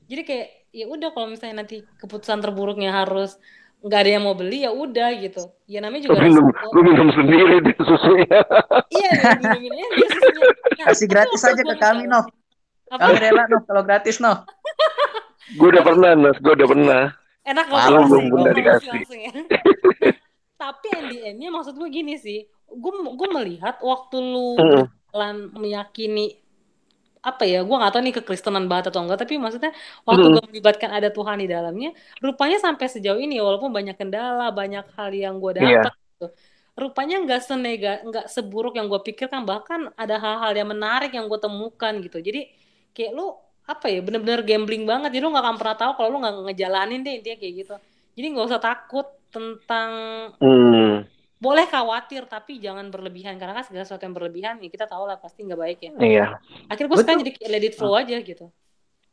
Jadi 0.05 0.23
kayak 0.29 0.49
ya 0.75 0.87
udah 0.91 1.09
kalau 1.17 1.27
misalnya 1.33 1.65
nanti 1.65 1.77
keputusan 1.99 2.39
terburuknya 2.45 2.93
harus 2.93 3.41
nggak 3.85 4.01
ada 4.01 4.11
yang 4.17 4.25
mau 4.25 4.37
beli 4.37 4.69
ya 4.69 4.71
udah 4.77 5.09
gitu. 5.21 5.43
Ya 5.65 5.81
namanya 5.81 6.09
juga 6.09 6.21
minum 6.21 6.53
lu 6.53 6.81
minum 6.85 7.09
sendiri 7.17 7.57
di 7.65 7.73
susunya. 7.81 8.41
Iya 8.93 9.11
minum 9.41 9.51
minumnya 9.61 9.87
dia 9.97 10.09
susunya. 10.13 10.43
Nah, 10.75 10.91
kasih 10.91 11.09
gratis 11.09 11.41
aja 11.41 11.63
ke 11.65 11.77
kami 11.81 12.05
no 12.05 12.29
kami 12.93 13.17
rela 13.17 13.49
no 13.49 13.63
kalau 13.65 13.81
gratis 13.87 14.21
no 14.21 14.45
gue 15.57 15.69
udah 15.71 15.81
pernah 15.81 16.13
Nas 16.13 16.37
gue 16.41 16.53
udah 16.53 16.69
pernah. 16.69 17.03
Enak 17.45 17.67
kalau 17.73 18.05
belum 18.05 18.53
dikasih 18.53 18.91
ya. 19.13 19.33
tapi 20.55 20.87
endingnya 20.95 21.51
maksud 21.51 21.75
gue 21.75 21.89
gini 21.91 22.15
sih 22.19 22.47
gue 22.71 22.93
gue 23.15 23.29
melihat 23.35 23.79
waktu 23.83 24.17
lu 24.19 24.57
jalan 25.11 25.51
meyakini 25.55 26.41
apa 27.25 27.49
ya 27.49 27.65
gue 27.65 27.73
gak 27.73 27.93
tahu 27.97 28.03
nih 28.05 28.15
kekristenan 28.21 28.69
banget 28.69 28.93
atau 28.93 29.01
enggak 29.01 29.25
tapi 29.25 29.41
maksudnya 29.41 29.73
waktu 30.05 30.29
gue 30.29 30.45
melibatkan 30.53 30.93
ada 30.93 31.09
Tuhan 31.09 31.41
di 31.41 31.49
dalamnya 31.49 31.97
rupanya 32.21 32.61
sampai 32.61 32.85
sejauh 32.85 33.17
ini 33.17 33.41
walaupun 33.41 33.73
banyak 33.73 33.97
kendala 33.97 34.53
banyak 34.53 34.85
hal 34.93 35.09
yang 35.09 35.41
gue 35.41 35.57
dapat 35.57 35.89
yeah. 35.89 35.97
gitu 36.21 36.27
rupanya 36.75 37.23
nggak 37.23 37.43
senega 37.43 38.03
nggak 38.03 38.27
seburuk 38.27 38.75
yang 38.75 38.91
gue 38.91 38.99
pikirkan 38.99 39.47
bahkan 39.47 39.95
ada 39.95 40.19
hal-hal 40.19 40.53
yang 40.59 40.69
menarik 40.75 41.15
yang 41.15 41.31
gue 41.31 41.39
temukan 41.39 41.95
gitu. 42.03 42.19
Jadi 42.19 42.51
kayak 42.91 43.15
lu 43.15 43.31
apa 43.65 43.89
ya 43.89 44.05
bener-bener 44.05 44.45
gambling 44.45 44.85
banget 44.85 45.09
jadi 45.17 45.25
lu 45.25 45.33
nggak 45.33 45.45
akan 45.47 45.57
pernah 45.57 45.77
tahu 45.81 45.93
kalau 45.97 46.09
lu 46.13 46.19
nggak 46.21 46.35
ngejalanin 46.53 47.01
deh 47.07 47.15
intinya 47.23 47.39
kayak 47.39 47.55
gitu. 47.63 47.75
Jadi 48.19 48.27
nggak 48.35 48.47
usah 48.51 48.61
takut 48.63 49.07
tentang 49.35 49.91
hmm. 50.39 51.03
boleh 51.43 51.67
khawatir 51.67 52.31
tapi 52.31 52.63
jangan 52.63 52.87
berlebihan 52.95 53.35
karena 53.35 53.59
kan 53.59 53.67
segala 53.67 53.83
sesuatu 53.83 54.07
yang 54.07 54.15
berlebihan 54.15 54.63
ya 54.63 54.71
kita 54.71 54.87
tahu 54.87 55.11
lah 55.11 55.19
pasti 55.19 55.43
nggak 55.43 55.61
baik 55.61 55.79
ya. 55.83 55.91
Iya. 55.99 56.27
Akhirnya 56.71 56.89
gue 56.95 56.99
sekarang 57.03 57.21
jadi 57.27 57.33
let 57.51 57.65
it 57.67 57.75
flow 57.75 57.99
aja 57.99 58.17
gitu. 58.23 58.47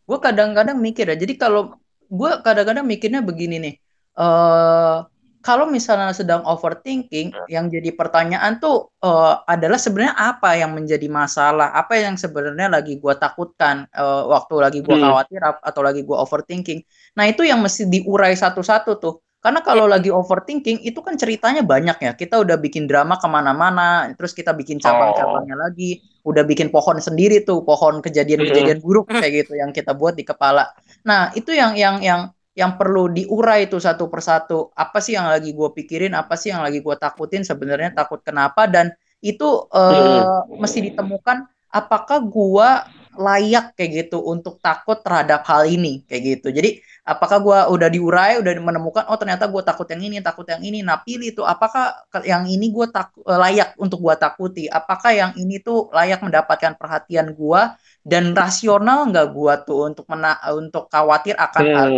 Gue 0.05 0.19
kadang-kadang 0.21 0.77
mikir 0.77 1.09
ya. 1.09 1.17
Jadi 1.17 1.33
kalau 1.41 1.73
gue 2.05 2.31
kadang-kadang 2.45 2.85
mikirnya 2.85 3.25
begini 3.25 3.57
nih. 3.57 3.75
Uh, 4.11 5.07
kalau 5.41 5.65
misalnya 5.65 6.13
sedang 6.13 6.45
overthinking, 6.45 7.33
yang 7.49 7.65
jadi 7.65 7.97
pertanyaan 7.97 8.61
tuh 8.61 8.93
uh, 9.01 9.41
adalah 9.49 9.81
sebenarnya 9.81 10.13
apa 10.13 10.53
yang 10.53 10.77
menjadi 10.77 11.09
masalah, 11.09 11.73
apa 11.73 11.97
yang 11.97 12.13
sebenarnya 12.13 12.69
lagi 12.69 13.01
gue 13.01 13.13
takutkan 13.17 13.89
uh, 13.97 14.29
waktu 14.29 14.55
lagi 14.61 14.79
gue 14.85 14.93
hmm. 14.93 15.01
khawatir 15.01 15.41
atau 15.41 15.81
lagi 15.81 16.05
gue 16.05 16.13
overthinking. 16.13 16.85
Nah 17.17 17.25
itu 17.25 17.41
yang 17.41 17.57
mesti 17.57 17.89
diurai 17.89 18.37
satu-satu 18.37 19.01
tuh. 19.01 19.15
Karena 19.41 19.65
kalau 19.65 19.89
yeah. 19.89 19.93
lagi 19.97 20.09
overthinking 20.13 20.85
itu 20.85 21.01
kan 21.01 21.17
ceritanya 21.17 21.65
banyak 21.65 21.97
ya. 21.97 22.11
Kita 22.13 22.45
udah 22.45 22.61
bikin 22.61 22.85
drama 22.85 23.17
ke 23.17 23.25
mana-mana, 23.25 24.13
terus 24.13 24.37
kita 24.37 24.53
bikin 24.53 24.77
cabang-cabangnya 24.77 25.57
oh. 25.57 25.61
lagi, 25.65 25.97
udah 26.21 26.45
bikin 26.45 26.69
pohon 26.69 27.01
sendiri 27.01 27.41
tuh, 27.41 27.65
pohon 27.65 28.05
kejadian-kejadian 28.05 28.85
buruk 28.85 29.09
kayak 29.09 29.33
gitu 29.41 29.57
yang 29.57 29.73
kita 29.73 29.97
buat 29.97 30.13
di 30.13 30.21
kepala. 30.21 30.69
Nah 31.09 31.33
itu 31.33 31.57
yang 31.57 31.73
yang 31.73 32.05
yang 32.05 32.29
yang 32.53 32.77
perlu 32.77 33.09
diurai 33.09 33.65
itu 33.65 33.81
satu 33.81 34.13
persatu. 34.13 34.69
Apa 34.77 35.01
sih 35.01 35.17
yang 35.17 35.25
lagi 35.25 35.57
gue 35.57 35.69
pikirin? 35.73 36.13
Apa 36.13 36.37
sih 36.37 36.53
yang 36.53 36.61
lagi 36.61 36.77
gue 36.77 36.95
takutin? 36.99 37.41
Sebenarnya 37.41 37.97
takut 37.97 38.21
kenapa? 38.21 38.69
Dan 38.69 38.93
itu 39.25 39.65
uh, 39.73 40.45
mesti 40.53 40.93
ditemukan. 40.93 41.49
Apakah 41.71 42.19
gue 42.21 42.69
layak 43.17 43.75
kayak 43.75 44.07
gitu 44.07 44.23
untuk 44.23 44.63
takut 44.63 44.99
terhadap 45.03 45.43
hal 45.43 45.67
ini 45.67 46.03
kayak 46.07 46.39
gitu. 46.39 46.47
Jadi 46.55 46.79
apakah 47.03 47.37
gue 47.43 47.59
udah 47.75 47.89
diurai, 47.91 48.39
udah 48.39 48.51
menemukan 48.61 49.03
oh 49.11 49.17
ternyata 49.19 49.51
gue 49.51 49.61
takut 49.65 49.87
yang 49.91 50.01
ini, 50.01 50.23
takut 50.23 50.47
yang 50.47 50.63
ini. 50.63 50.79
Nah 50.79 51.03
pilih 51.03 51.35
tuh 51.35 51.45
apakah 51.47 52.07
yang 52.23 52.47
ini 52.47 52.71
gue 52.71 52.87
tak 52.87 53.11
eh, 53.27 53.39
layak 53.39 53.75
untuk 53.81 53.99
gue 53.99 54.15
takuti? 54.15 54.63
Apakah 54.71 55.11
yang 55.11 55.31
ini 55.35 55.59
tuh 55.59 55.91
layak 55.91 56.23
mendapatkan 56.23 56.79
perhatian 56.79 57.35
gue 57.35 57.61
dan 58.07 58.31
rasional 58.31 59.09
nggak 59.11 59.27
gue 59.33 59.53
tuh 59.67 59.79
untuk 59.91 60.05
mena 60.07 60.39
untuk 60.55 60.87
khawatir 60.87 61.35
akan 61.35 61.63
hmm. 61.65 61.75
hal. 61.75 61.89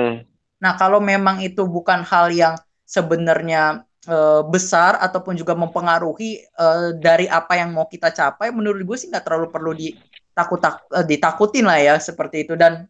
Nah 0.63 0.73
kalau 0.79 1.03
memang 1.03 1.43
itu 1.43 1.67
bukan 1.67 2.01
hal 2.07 2.31
yang 2.33 2.55
sebenarnya 2.87 3.83
uh, 4.07 4.41
besar 4.47 4.99
ataupun 4.99 5.35
juga 5.37 5.55
mempengaruhi 5.55 6.43
uh, 6.59 6.95
dari 6.97 7.27
apa 7.27 7.59
yang 7.59 7.75
mau 7.75 7.87
kita 7.87 8.11
capai, 8.11 8.51
menurut 8.51 8.83
gue 8.83 8.97
sih 8.99 9.09
nggak 9.11 9.23
terlalu 9.23 9.47
perlu 9.51 9.71
di 9.75 9.95
takut 10.33 10.59
tak 10.59 10.83
uh, 10.89 11.05
ditakutin 11.05 11.65
lah 11.65 11.79
ya 11.79 11.95
seperti 12.01 12.45
itu. 12.45 12.53
Dan 12.57 12.89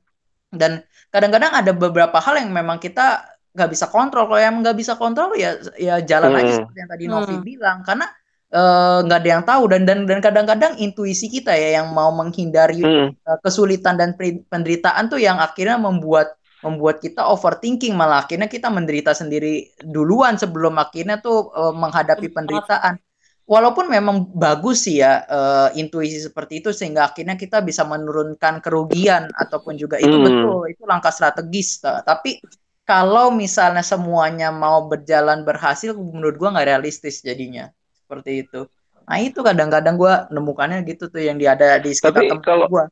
dan 0.50 0.81
kadang-kadang 1.12 1.51
ada 1.53 1.71
beberapa 1.75 2.17
hal 2.17 2.39
yang 2.39 2.51
memang 2.51 2.79
kita 2.79 3.27
nggak 3.53 3.69
bisa 3.69 3.85
kontrol. 3.91 4.25
Kalau 4.25 4.41
yang 4.41 4.59
nggak 4.63 4.77
bisa 4.77 4.97
kontrol 4.97 5.35
ya 5.38 5.59
ya 5.77 6.01
jalan 6.01 6.33
hmm. 6.33 6.39
aja 6.41 6.51
seperti 6.57 6.77
yang 6.79 6.91
tadi 6.91 7.05
Novi 7.05 7.35
hmm. 7.38 7.45
bilang. 7.45 7.77
Karena 7.85 8.07
eh, 8.50 8.97
nggak 9.05 9.19
uh, 9.19 9.21
ada 9.21 9.29
yang 9.29 9.43
tahu. 9.45 9.63
Dan 9.69 9.81
dan 9.85 10.00
dan 10.09 10.19
kadang-kadang 10.23 10.73
intuisi 10.81 11.29
kita 11.29 11.53
ya 11.53 11.83
yang 11.83 11.93
mau 11.93 12.09
menghindari 12.09 12.81
hmm. 12.81 13.07
uh, 13.23 13.38
kesulitan 13.45 14.00
dan 14.00 14.17
penderitaan 14.50 15.12
tuh 15.12 15.21
yang 15.21 15.38
akhirnya 15.38 15.77
membuat 15.77 16.33
membuat 16.65 17.03
kita 17.03 17.27
overthinking. 17.29 17.93
Malah 17.93 18.25
akhirnya 18.25 18.50
kita 18.50 18.73
menderita 18.73 19.13
sendiri 19.13 19.69
duluan 19.85 20.39
sebelum 20.39 20.79
akhirnya 20.81 21.21
tuh 21.21 21.53
uh, 21.53 21.75
menghadapi 21.75 22.33
penderitaan 22.33 22.97
walaupun 23.43 23.91
memang 23.91 24.31
bagus 24.31 24.88
sih 24.88 25.03
ya 25.03 25.23
uh, 25.27 25.69
intuisi 25.75 26.19
seperti 26.23 26.63
itu 26.63 26.69
sehingga 26.71 27.12
akhirnya 27.12 27.35
kita 27.35 27.59
bisa 27.59 27.83
menurunkan 27.83 28.63
kerugian 28.63 29.27
ataupun 29.35 29.75
juga 29.75 30.00
itu 30.00 30.15
hmm. 30.15 30.25
betul 30.25 30.62
itu 30.71 30.83
langkah 30.88 31.12
strategis 31.12 31.83
tapi 32.07 32.39
kalau 32.83 33.31
misalnya 33.31 33.83
semuanya 33.83 34.51
mau 34.51 34.88
berjalan 34.88 35.43
berhasil 35.43 35.95
menurut 35.95 36.35
gua 36.39 36.55
nggak 36.55 36.67
realistis 36.71 37.19
jadinya 37.19 37.67
seperti 37.91 38.47
itu 38.47 38.67
nah 39.03 39.19
itu 39.19 39.43
kadang-kadang 39.43 40.00
gua 40.00 40.31
nemukannya 40.31 40.88
gitu 40.88 41.12
tuh 41.12 41.19
yang 41.19 41.35
ada 41.43 41.75
di 41.83 41.91
sekitar 41.91 42.23
tapi 42.23 42.39
kalau 42.39 42.65
gua 42.71 42.88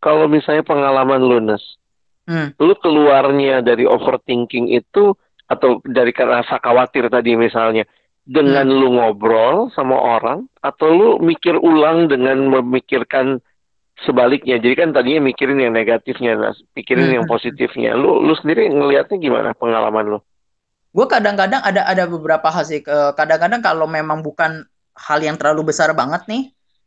kalau 0.00 0.24
misalnya 0.24 0.64
pengalaman 0.64 1.20
lunas 1.20 1.60
Hmm. 2.26 2.50
lu 2.58 2.74
keluarnya 2.82 3.62
dari 3.62 3.86
overthinking 3.86 4.74
itu 4.74 5.14
atau 5.46 5.78
dari 5.86 6.10
rasa 6.10 6.58
khawatir 6.58 7.06
tadi 7.06 7.38
misalnya 7.38 7.86
dengan 8.26 8.66
Hmm. 8.66 8.76
lu 8.76 8.88
ngobrol 8.98 9.70
sama 9.70 9.94
orang 9.94 10.50
atau 10.60 10.88
lu 10.90 11.08
mikir 11.22 11.54
ulang 11.56 12.10
dengan 12.10 12.36
memikirkan 12.50 13.38
sebaliknya. 14.02 14.58
Jadi 14.58 14.74
kan 14.76 14.90
tadinya 14.92 15.22
mikirin 15.24 15.62
yang 15.62 15.72
negatifnya, 15.72 16.34
nah, 16.36 16.54
pikirin 16.74 17.06
Hmm. 17.08 17.16
yang 17.22 17.26
positifnya. 17.30 17.94
Lu 17.94 18.20
lu 18.20 18.34
sendiri 18.34 18.66
ngelihatnya 18.68 19.16
gimana 19.16 19.54
pengalaman 19.54 20.18
lu? 20.18 20.18
Gue 20.96 21.06
kadang-kadang 21.06 21.60
ada 21.60 21.84
ada 21.84 22.04
beberapa 22.08 22.48
hal 22.48 22.64
sih. 22.64 22.80
Eh, 22.80 23.12
Kadang-kadang 23.14 23.60
kalau 23.60 23.84
memang 23.86 24.24
bukan 24.24 24.64
hal 24.96 25.20
yang 25.20 25.36
terlalu 25.36 25.70
besar 25.70 25.92
banget 25.92 26.24
nih, 26.26 26.42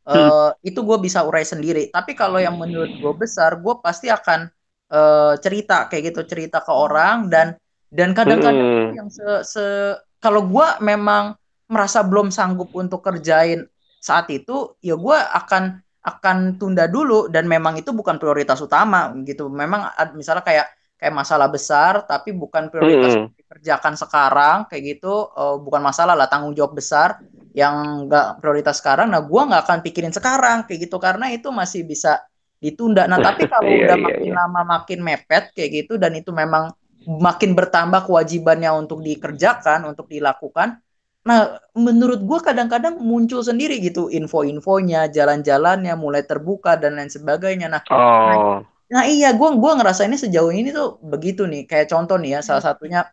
eh, 0.09 0.49
itu 0.65 0.79
gue 0.81 0.97
bisa 0.97 1.21
urai 1.21 1.45
sendiri. 1.45 1.93
Tapi 1.93 2.17
kalau 2.17 2.41
yang 2.41 2.57
menurut 2.57 2.89
gue 2.89 3.13
besar, 3.15 3.57
gue 3.61 3.75
pasti 3.79 4.09
akan 4.09 4.49
eh, 4.89 5.33
cerita 5.37 5.85
kayak 5.85 6.03
gitu, 6.13 6.21
cerita 6.25 6.65
ke 6.65 6.73
orang 6.73 7.29
dan 7.29 7.53
dan 7.93 8.17
kadang-kadang 8.17 8.57
Mm-mm. 8.57 8.97
yang 8.97 9.09
se, 9.13 9.21
se- 9.45 9.97
kalau 10.23 10.41
gue 10.47 10.67
memang 10.83 11.35
merasa 11.69 12.01
belum 12.05 12.29
sanggup 12.33 12.69
untuk 12.75 12.99
kerjain 13.05 13.65
saat 13.99 14.27
itu, 14.31 14.75
ya 14.83 14.95
gue 14.95 15.17
akan 15.17 15.79
akan 15.99 16.37
tunda 16.55 16.87
dulu 16.87 17.27
dan 17.27 17.45
memang 17.45 17.75
itu 17.77 17.91
bukan 17.91 18.15
prioritas 18.21 18.59
utama 18.63 19.11
gitu. 19.27 19.51
Memang 19.51 19.91
misalnya 20.15 20.43
kayak 20.47 20.67
kayak 20.99 21.15
masalah 21.15 21.47
besar 21.47 22.03
tapi 22.03 22.35
bukan 22.35 22.67
prioritas 22.67 23.15
Mm-mm. 23.15 23.31
dikerjakan 23.39 23.95
sekarang 23.95 24.57
kayak 24.67 24.99
gitu 24.99 25.31
eh, 25.31 25.55
bukan 25.63 25.79
masalah 25.83 26.13
lah 26.19 26.27
tanggung 26.27 26.51
jawab 26.55 26.75
besar 26.75 27.23
yang 27.55 28.05
nggak 28.07 28.43
prioritas 28.43 28.77
sekarang 28.83 29.09
nah 29.09 29.23
gua 29.23 29.47
nggak 29.49 29.61
akan 29.65 29.79
pikirin 29.85 30.13
sekarang 30.13 30.67
kayak 30.67 30.85
gitu 30.91 30.97
karena 31.01 31.31
itu 31.33 31.49
masih 31.49 31.87
bisa 31.87 32.19
ditunda 32.59 33.07
nah 33.07 33.19
tapi 33.23 33.47
kalau 33.47 33.71
Iya, 33.71 33.85
udah 33.87 33.95
iya, 33.97 34.03
makin 34.05 34.29
iya. 34.29 34.35
lama 34.35 34.61
makin 34.67 34.99
mepet 35.01 35.43
kayak 35.55 35.69
gitu 35.85 35.95
dan 35.95 36.11
itu 36.19 36.29
memang 36.35 36.75
makin 37.09 37.57
bertambah 37.57 38.05
kewajibannya 38.05 38.69
untuk 38.81 39.01
dikerjakan 39.01 39.89
untuk 39.89 40.05
dilakukan 40.13 40.77
nah 41.19 41.59
menurut 41.75 42.21
gua 42.23 42.39
kadang-kadang 42.39 42.95
muncul 43.01 43.41
sendiri 43.43 43.81
gitu 43.83 44.07
info-infonya 44.09 45.09
jalan-jalannya 45.11 45.93
mulai 45.99 46.23
terbuka 46.23 46.77
dan 46.79 46.95
lain 46.97 47.11
sebagainya 47.11 47.67
nah 47.73 47.83
Oh. 47.89 48.61
Nah 48.89 49.05
iya, 49.05 49.37
gue 49.37 49.49
gua 49.61 49.77
ngerasainnya 49.77 50.17
sejauh 50.17 50.49
ini 50.49 50.73
tuh 50.73 50.97
begitu 51.05 51.45
nih. 51.45 51.69
Kayak 51.69 51.93
contoh 51.93 52.17
nih 52.17 52.29
ya, 52.33 52.39
salah 52.41 52.63
satunya 52.73 53.05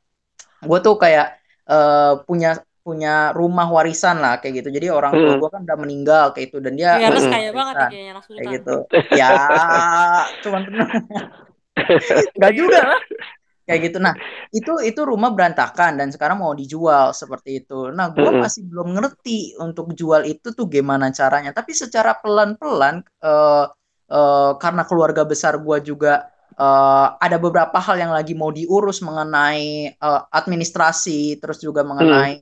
gue 0.64 0.78
tuh 0.80 0.96
kayak 0.96 1.36
eh, 1.68 2.12
punya 2.24 2.48
punya 2.80 3.34
rumah 3.36 3.68
warisan 3.68 4.16
lah 4.24 4.40
kayak 4.40 4.64
gitu. 4.64 4.68
Jadi 4.72 4.88
orang 4.88 5.12
tua 5.12 5.36
Mm. 5.36 5.40
gue 5.42 5.50
kan 5.52 5.60
udah 5.68 5.78
meninggal 5.84 6.24
kayak 6.32 6.46
itu 6.48 6.58
dan 6.64 6.72
dia 6.80 6.90
Ya, 6.96 7.08
Mm-mm. 7.12 7.28
kaya 7.28 7.50
banget 7.52 7.74
nih 7.76 7.88
kayaknya 7.92 8.10
anak 8.16 8.24
kayak 8.24 8.40
sultan. 8.40 8.54
gitu. 8.56 8.74
Ya, 9.20 9.30
cuman 10.40 10.60
tenang. 10.64 10.88
Enggak 12.40 12.52
juga 12.56 12.78
lah. 12.80 13.00
Kayak 13.66 13.80
gitu. 13.90 13.98
Nah, 13.98 14.14
itu 14.54 14.70
itu 14.86 15.00
rumah 15.02 15.34
berantakan 15.34 15.98
dan 15.98 16.08
sekarang 16.14 16.38
mau 16.38 16.54
dijual 16.54 17.10
seperti 17.10 17.66
itu. 17.66 17.90
Nah, 17.90 18.14
gue 18.14 18.30
Mm-mm. 18.30 18.38
masih 18.38 18.62
belum 18.70 18.94
ngerti 18.94 19.58
untuk 19.58 19.90
jual 19.98 20.22
itu 20.22 20.54
tuh 20.54 20.66
gimana 20.70 21.10
caranya. 21.10 21.50
Tapi 21.50 21.74
secara 21.74 22.14
pelan-pelan 22.22 23.02
eh, 23.26 23.66
eh, 24.14 24.52
karena 24.62 24.82
keluarga 24.86 25.22
besar 25.26 25.58
gue 25.58 25.78
juga 25.82 26.30
eh, 26.54 27.08
ada 27.18 27.36
beberapa 27.42 27.78
hal 27.82 27.96
yang 27.98 28.12
lagi 28.14 28.38
mau 28.38 28.54
diurus 28.54 29.02
mengenai 29.02 29.98
eh, 29.98 30.20
administrasi, 30.30 31.42
terus 31.42 31.58
juga 31.58 31.82
mengenai 31.82 32.32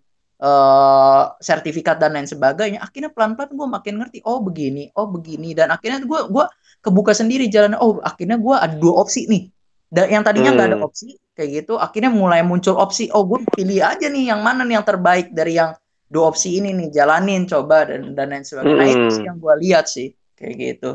eh, 0.45 1.23
sertifikat 1.41 1.97
dan 2.03 2.21
lain 2.21 2.29
sebagainya. 2.29 2.85
Akhirnya 2.85 3.11
pelan-pelan 3.17 3.51
gue 3.57 3.69
makin 3.81 3.95
ngerti. 4.01 4.19
Oh 4.29 4.45
begini, 4.45 4.93
oh 4.99 5.09
begini, 5.09 5.57
dan 5.57 5.73
akhirnya 5.73 6.05
gue 6.05 6.21
gua 6.29 6.47
kebuka 6.85 7.13
sendiri 7.17 7.49
jalan. 7.49 7.73
Oh 7.81 7.97
akhirnya 8.05 8.37
gue 8.37 8.55
ada 8.65 8.77
dua 8.77 9.01
opsi 9.05 9.25
nih. 9.33 9.54
Dan 9.95 10.11
yang 10.11 10.25
tadinya 10.27 10.51
nggak 10.51 10.69
ada 10.75 10.79
Hmm. 10.83 10.89
opsi 10.91 11.15
kayak 11.39 11.51
gitu, 11.63 11.79
akhirnya 11.79 12.11
mulai 12.11 12.43
muncul 12.43 12.75
opsi. 12.75 13.07
Oh 13.15 13.23
gue 13.31 13.47
pilih 13.55 13.79
aja 13.79 14.11
nih 14.11 14.35
yang 14.35 14.43
mana 14.43 14.67
nih 14.67 14.83
yang 14.83 14.87
terbaik 14.87 15.31
dari 15.31 15.55
yang 15.55 15.71
dua 16.11 16.35
opsi 16.35 16.59
ini 16.59 16.75
nih 16.75 16.91
jalanin 16.91 17.47
coba 17.47 17.87
dan 17.87 18.11
dan 18.15 18.27
lain 18.35 18.43
sebagainya. 18.43 18.75
Nah 18.75 18.89
itu 18.91 19.07
Hmm. 19.07 19.15
sih 19.15 19.23
yang 19.23 19.39
gue 19.39 19.55
lihat 19.63 19.87
sih 19.87 20.09
kayak 20.35 20.55
gitu. 20.59 20.91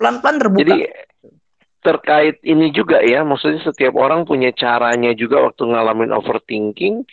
Pelan-pelan 0.00 0.36
terbuka. 0.40 0.64
Jadi 0.64 0.76
terkait 1.84 2.36
ini 2.48 2.72
juga 2.72 3.04
ya, 3.04 3.20
maksudnya 3.28 3.60
setiap 3.60 3.92
orang 4.00 4.24
punya 4.24 4.48
caranya 4.56 5.12
juga 5.12 5.44
waktu 5.44 5.68
ngalamin 5.68 6.16
overthinking 6.16 7.04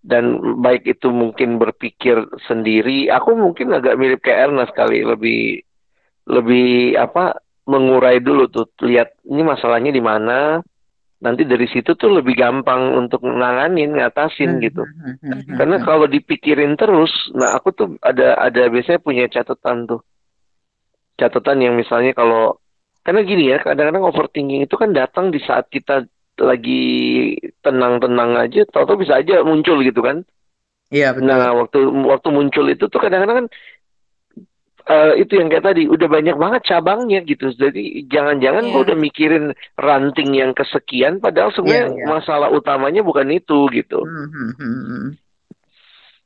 dan 0.00 0.40
baik 0.64 0.88
itu 0.88 1.12
mungkin 1.12 1.60
berpikir 1.60 2.24
sendiri. 2.48 3.12
Aku 3.12 3.36
mungkin 3.36 3.72
agak 3.76 4.00
mirip 4.00 4.24
kayak 4.24 4.48
Ernest 4.48 4.72
kali, 4.72 5.04
lebih 5.04 5.60
lebih 6.24 6.96
apa 6.96 7.36
mengurai 7.64 8.20
dulu 8.20 8.48
tuh, 8.48 8.68
lihat 8.84 9.16
ini 9.28 9.42
masalahnya 9.44 9.90
di 9.92 10.02
mana. 10.04 10.60
Nanti 11.24 11.48
dari 11.48 11.64
situ 11.64 11.96
tuh 11.96 12.20
lebih 12.20 12.36
gampang 12.36 12.92
untuk 13.00 13.24
nanganin, 13.24 13.96
ngatasin 13.96 14.60
gitu. 14.60 14.84
Hmm, 14.84 15.16
hmm, 15.24 15.40
hmm, 15.48 15.56
Karena 15.56 15.76
hmm. 15.80 15.86
kalau 15.88 16.04
dipikirin 16.04 16.76
terus, 16.76 17.08
nah 17.32 17.56
aku 17.56 17.72
tuh 17.72 17.88
ada 18.04 18.36
ada 18.36 18.68
biasanya 18.68 19.00
punya 19.00 19.24
catatan 19.32 19.88
tuh. 19.88 20.04
Catatan 21.16 21.64
yang 21.64 21.80
misalnya 21.80 22.12
kalau 22.12 22.60
karena 23.00 23.24
gini 23.24 23.52
ya, 23.52 23.60
kadang-kadang 23.60 24.04
overthinking 24.04 24.68
itu 24.68 24.76
kan 24.76 24.92
datang 24.92 25.32
di 25.32 25.40
saat 25.40 25.64
kita 25.72 26.04
lagi 26.40 26.84
tenang-tenang 27.64 28.36
aja, 28.44 28.68
tahu-tahu 28.68 29.00
bisa 29.08 29.16
aja 29.16 29.40
muncul 29.40 29.80
gitu 29.80 30.04
kan. 30.04 30.28
Iya 30.92 31.16
betul. 31.16 31.26
Nah, 31.26 31.50
waktu 31.56 31.78
waktu 31.88 32.28
muncul 32.30 32.64
itu 32.68 32.84
tuh 32.86 33.00
kadang-kadang 33.00 33.44
kan 33.44 33.48
eh, 34.84 35.12
itu 35.24 35.40
yang 35.40 35.48
kayak 35.48 35.64
tadi 35.64 35.88
udah 35.88 36.08
banyak 36.08 36.36
banget 36.36 36.62
cabangnya 36.68 37.24
gitu. 37.24 37.48
Jadi 37.50 38.04
jangan-jangan 38.08 38.68
gua 38.68 38.80
Iya. 38.80 38.84
udah 38.90 38.96
mikirin 39.00 39.44
ranting 39.80 40.30
yang 40.36 40.52
kesekian 40.52 41.18
padahal 41.24 41.50
sebenarnya 41.56 41.88
Iya, 41.92 41.98
iya. 42.00 42.06
masalah 42.08 42.48
utamanya 42.52 43.00
bukan 43.00 43.28
itu 43.32 43.68
gitu. 43.72 44.04
Hmm, 44.04 44.52
hmm. 44.60 45.06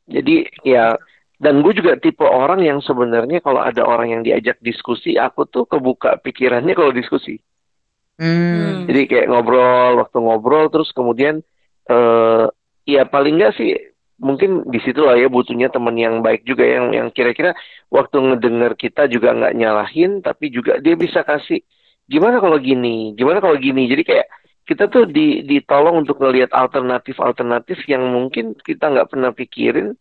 Jadi 0.08 0.48
ya 0.64 0.96
dan 1.38 1.62
gue 1.62 1.70
juga 1.70 1.94
tipe 1.94 2.26
orang 2.26 2.66
yang 2.66 2.82
sebenarnya 2.82 3.38
kalau 3.38 3.62
ada 3.62 3.86
orang 3.86 4.10
yang 4.10 4.22
diajak 4.26 4.58
diskusi, 4.58 5.14
aku 5.14 5.46
tuh 5.46 5.70
kebuka 5.70 6.18
pikirannya 6.18 6.74
kalau 6.74 6.90
diskusi. 6.90 7.38
Hmm. 8.18 8.90
Jadi 8.90 9.06
kayak 9.06 9.30
ngobrol, 9.30 10.02
waktu 10.02 10.18
ngobrol 10.18 10.66
terus 10.74 10.90
kemudian 10.90 11.38
eh 11.86 12.44
ya 12.88 13.06
paling 13.06 13.38
nggak 13.38 13.54
sih 13.54 13.70
mungkin 14.18 14.66
di 14.66 14.78
situ 14.82 15.00
lah 15.06 15.14
ya 15.14 15.30
butuhnya 15.30 15.70
teman 15.70 15.94
yang 15.94 16.20
baik 16.26 16.42
juga 16.42 16.66
yang 16.66 16.90
yang 16.90 17.08
kira-kira 17.14 17.54
waktu 17.88 18.16
ngedenger 18.18 18.74
kita 18.74 19.06
juga 19.06 19.32
nggak 19.34 19.54
nyalahin 19.54 20.20
tapi 20.26 20.50
juga 20.50 20.82
dia 20.82 20.98
bisa 20.98 21.22
kasih 21.22 21.62
gimana 22.08 22.40
kalau 22.40 22.56
gini, 22.58 23.12
gimana 23.14 23.38
kalau 23.38 23.54
gini. 23.60 23.84
Jadi 23.86 24.02
kayak 24.02 24.26
kita 24.64 24.88
tuh 24.88 25.04
di 25.08 25.44
ditolong 25.44 26.04
untuk 26.04 26.20
ngelihat 26.20 26.52
alternatif-alternatif 26.52 27.84
yang 27.88 28.04
mungkin 28.08 28.56
kita 28.56 28.88
nggak 28.92 29.08
pernah 29.12 29.30
pikirin 29.32 29.92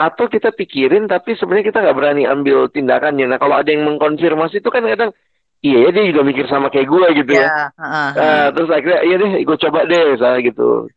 atau 0.00 0.24
kita 0.32 0.56
pikirin 0.56 1.04
tapi 1.04 1.36
sebenarnya 1.36 1.68
kita 1.68 1.78
nggak 1.84 1.96
berani 1.96 2.24
ambil 2.24 2.68
tindakannya. 2.72 3.28
Nah 3.28 3.38
kalau 3.38 3.60
ada 3.60 3.68
yang 3.68 3.84
mengkonfirmasi 3.84 4.64
itu 4.64 4.70
kan 4.72 4.84
kadang 4.88 5.12
iya 5.60 5.88
ya 5.88 5.88
dia 5.92 6.04
juga 6.08 6.24
mikir 6.24 6.48
sama 6.48 6.72
kayak 6.72 6.88
gue 6.88 7.06
gitu 7.20 7.32
ya. 7.36 7.48
Ya, 7.48 7.64
ah, 7.76 8.08
Nah, 8.16 8.44
terus 8.56 8.70
akhirnya 8.72 9.00
iya 9.04 9.16
deh, 9.20 9.32
gue 9.44 9.56
coba 9.60 9.78
deh, 9.84 10.02
misalnya 10.16 10.40
gitu. 10.40 10.88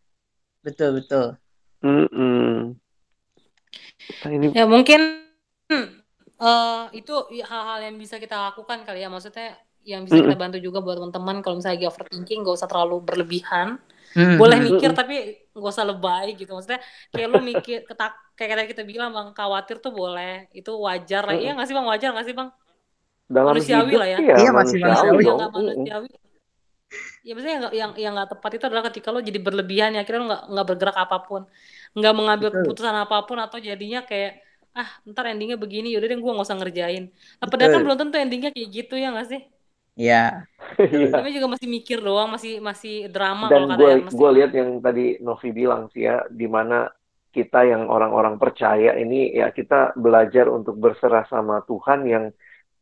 betul 0.63 0.89
betul. 0.95 1.42
Mm-mm. 1.83 2.79
Nah, 4.23 4.31
ini 4.31 4.45
Ya 4.55 4.63
mungkin 4.63 5.01
eh 6.43 6.83
itu 6.95 7.13
hal-hal 7.43 7.79
yang 7.87 7.95
bisa 7.99 8.19
kita 8.19 8.51
lakukan 8.51 8.83
kali 8.87 9.03
ya. 9.03 9.11
Maksudnya 9.11 9.59
yang 9.83 10.07
bisa 10.07 10.15
kita 10.23 10.39
bantu 10.39 10.57
juga 10.63 10.79
buat 10.79 10.95
teman-teman 10.95 11.43
kalau 11.43 11.59
misalnya 11.59 11.75
lagi 11.83 11.87
overthinking 11.91 12.47
gak 12.47 12.55
usah 12.55 12.69
terlalu 12.71 13.03
berlebihan. 13.03 13.79
Hmm, 14.15 14.37
Boleh 14.37 14.61
hmm. 14.61 14.67
mikir 14.75 14.89
tapi 14.95 15.43
gak 15.51 15.71
usah 15.75 15.83
lebay 15.87 16.39
gitu. 16.39 16.55
Maksudnya 16.55 16.79
kayak 17.11 17.27
lu 17.27 17.39
mikir 17.43 17.83
ketak 17.83 18.15
kayak 18.39 18.63
tadi 18.63 18.67
kita 18.71 18.83
bilang 18.87 19.11
bang 19.11 19.35
khawatir 19.35 19.83
tuh 19.83 19.91
boleh. 19.91 20.47
Itu 20.55 20.79
wajar 20.79 21.27
lah. 21.27 21.35
Iya 21.35 21.59
gak 21.59 21.67
sih 21.67 21.75
bang? 21.75 21.85
Wajar 21.87 22.09
gak 22.15 22.27
sih 22.27 22.35
bang? 22.35 22.49
dalam 23.33 23.55
manusiawi 23.55 23.89
hidup 23.89 23.99
lah 23.99 24.07
ya. 24.07 24.17
sih 24.19 24.25
ya 24.27 24.35
Iya, 24.37 24.49
masih 24.51 24.77
manusiawi 24.83 25.23
Yang 25.23 25.37
gak 25.39 25.51
manusiawi. 25.51 26.09
Ya 27.25 27.31
maksudnya 27.33 27.55
yang, 27.57 27.65
yang 27.73 27.91
yang 27.97 28.11
nggak 28.13 28.29
tepat 28.37 28.51
itu 28.59 28.65
adalah 28.69 28.83
ketika 28.91 29.09
lo 29.09 29.23
jadi 29.23 29.39
berlebihan 29.41 29.97
ya 29.97 30.05
akhirnya 30.05 30.19
lo 30.21 30.27
nggak 30.29 30.43
nggak 30.53 30.67
bergerak 30.69 30.97
apa 30.99 31.17
pun, 31.25 31.41
nggak 31.97 32.13
mengambil 32.19 32.49
Betul. 32.49 32.55
keputusan 32.55 32.95
apa 33.03 33.15
pun 33.27 33.37
atau 33.45 33.57
jadinya 33.67 33.99
kayak 34.09 34.31
ah 34.77 34.89
ntar 35.09 35.23
endingnya 35.31 35.57
begini 35.63 35.87
yaudah 35.93 36.07
deh 36.11 36.17
gue 36.23 36.31
nggak 36.33 36.47
usah 36.49 36.59
ngerjain. 36.59 37.03
Nah, 37.39 37.47
padahal 37.51 37.71
kan 37.73 37.81
belum 37.85 37.97
tentu 38.01 38.15
endingnya 38.23 38.49
kayak 38.55 38.69
gitu 38.77 38.93
ya 39.01 39.07
nggak 39.13 39.27
sih? 39.31 39.41
Ya. 39.95 40.47
Iya. 40.79 41.07
Tapi 41.13 41.27
juga 41.35 41.47
masih 41.53 41.67
mikir 41.75 41.97
doang, 42.07 42.29
masih 42.35 42.51
masih 42.69 42.93
drama 43.13 43.45
Dan 43.49 43.63
kalau 43.69 43.75
gue 43.77 43.91
gue 44.09 44.29
lihat 44.39 44.51
yang 44.55 44.69
tadi 44.85 45.19
Novi 45.25 45.49
bilang 45.51 45.91
sih 45.93 46.07
ya, 46.07 46.23
di 46.31 46.47
mana 46.47 46.87
kita 47.33 47.65
yang 47.65 47.89
orang-orang 47.89 48.35
percaya 48.37 48.93
ini 49.01 49.33
ya 49.33 49.49
kita 49.57 49.97
belajar 49.97 50.45
untuk 50.53 50.77
berserah 50.77 51.25
sama 51.33 51.65
Tuhan 51.65 52.05
yang 52.05 52.25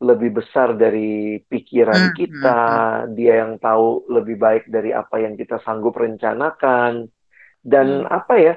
lebih 0.02 0.30
besar 0.42 0.74
dari 0.76 1.38
pikiran 1.46 2.02
Hmm, 2.02 2.12
kita, 2.12 2.48
dia 3.16 3.32
yang 3.46 3.52
tahu 3.62 4.10
lebih 4.10 4.36
baik 4.44 4.64
dari 4.68 4.90
apa 4.92 5.16
yang 5.24 5.34
kita 5.40 5.62
sanggup 5.66 5.94
rencanakan. 5.96 7.06
Dan 7.62 8.06
apa 8.10 8.34
ya, 8.38 8.54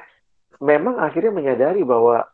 memang 0.62 1.00
akhirnya 1.02 1.34
menyadari 1.34 1.82
bahwa 1.82 2.28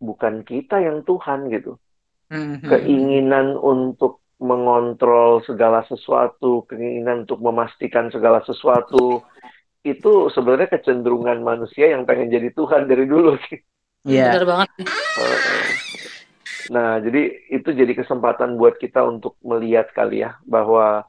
bukan 0.00 0.44
kita 0.44 0.80
yang 0.82 1.06
Tuhan 1.06 1.48
gitu. 1.52 1.80
Hmm, 2.28 2.40
hmm, 2.40 2.56
hmm. 2.60 2.68
Keinginan 2.70 3.46
untuk 3.56 4.24
mengontrol 4.42 5.40
segala 5.46 5.86
sesuatu, 5.86 6.66
keinginan 6.68 7.24
untuk 7.24 7.40
memastikan 7.40 8.10
segala 8.10 8.42
sesuatu, 8.44 9.22
itu 9.84 10.32
sebenarnya 10.32 10.72
kecenderungan 10.72 11.44
manusia 11.44 11.92
yang 11.92 12.08
pengen 12.08 12.32
jadi 12.32 12.50
Tuhan 12.56 12.88
dari 12.88 13.04
dulu 13.04 13.36
sih. 13.48 13.60
Iya. 14.04 14.36
Benar 14.36 14.44
banget. 14.44 14.68
Nah, 16.68 17.00
jadi 17.00 17.22
itu 17.48 17.72
jadi 17.72 17.92
kesempatan 17.96 18.60
buat 18.60 18.76
kita 18.76 19.00
untuk 19.00 19.40
melihat 19.40 19.88
kali 19.96 20.20
ya 20.20 20.36
bahwa 20.44 21.08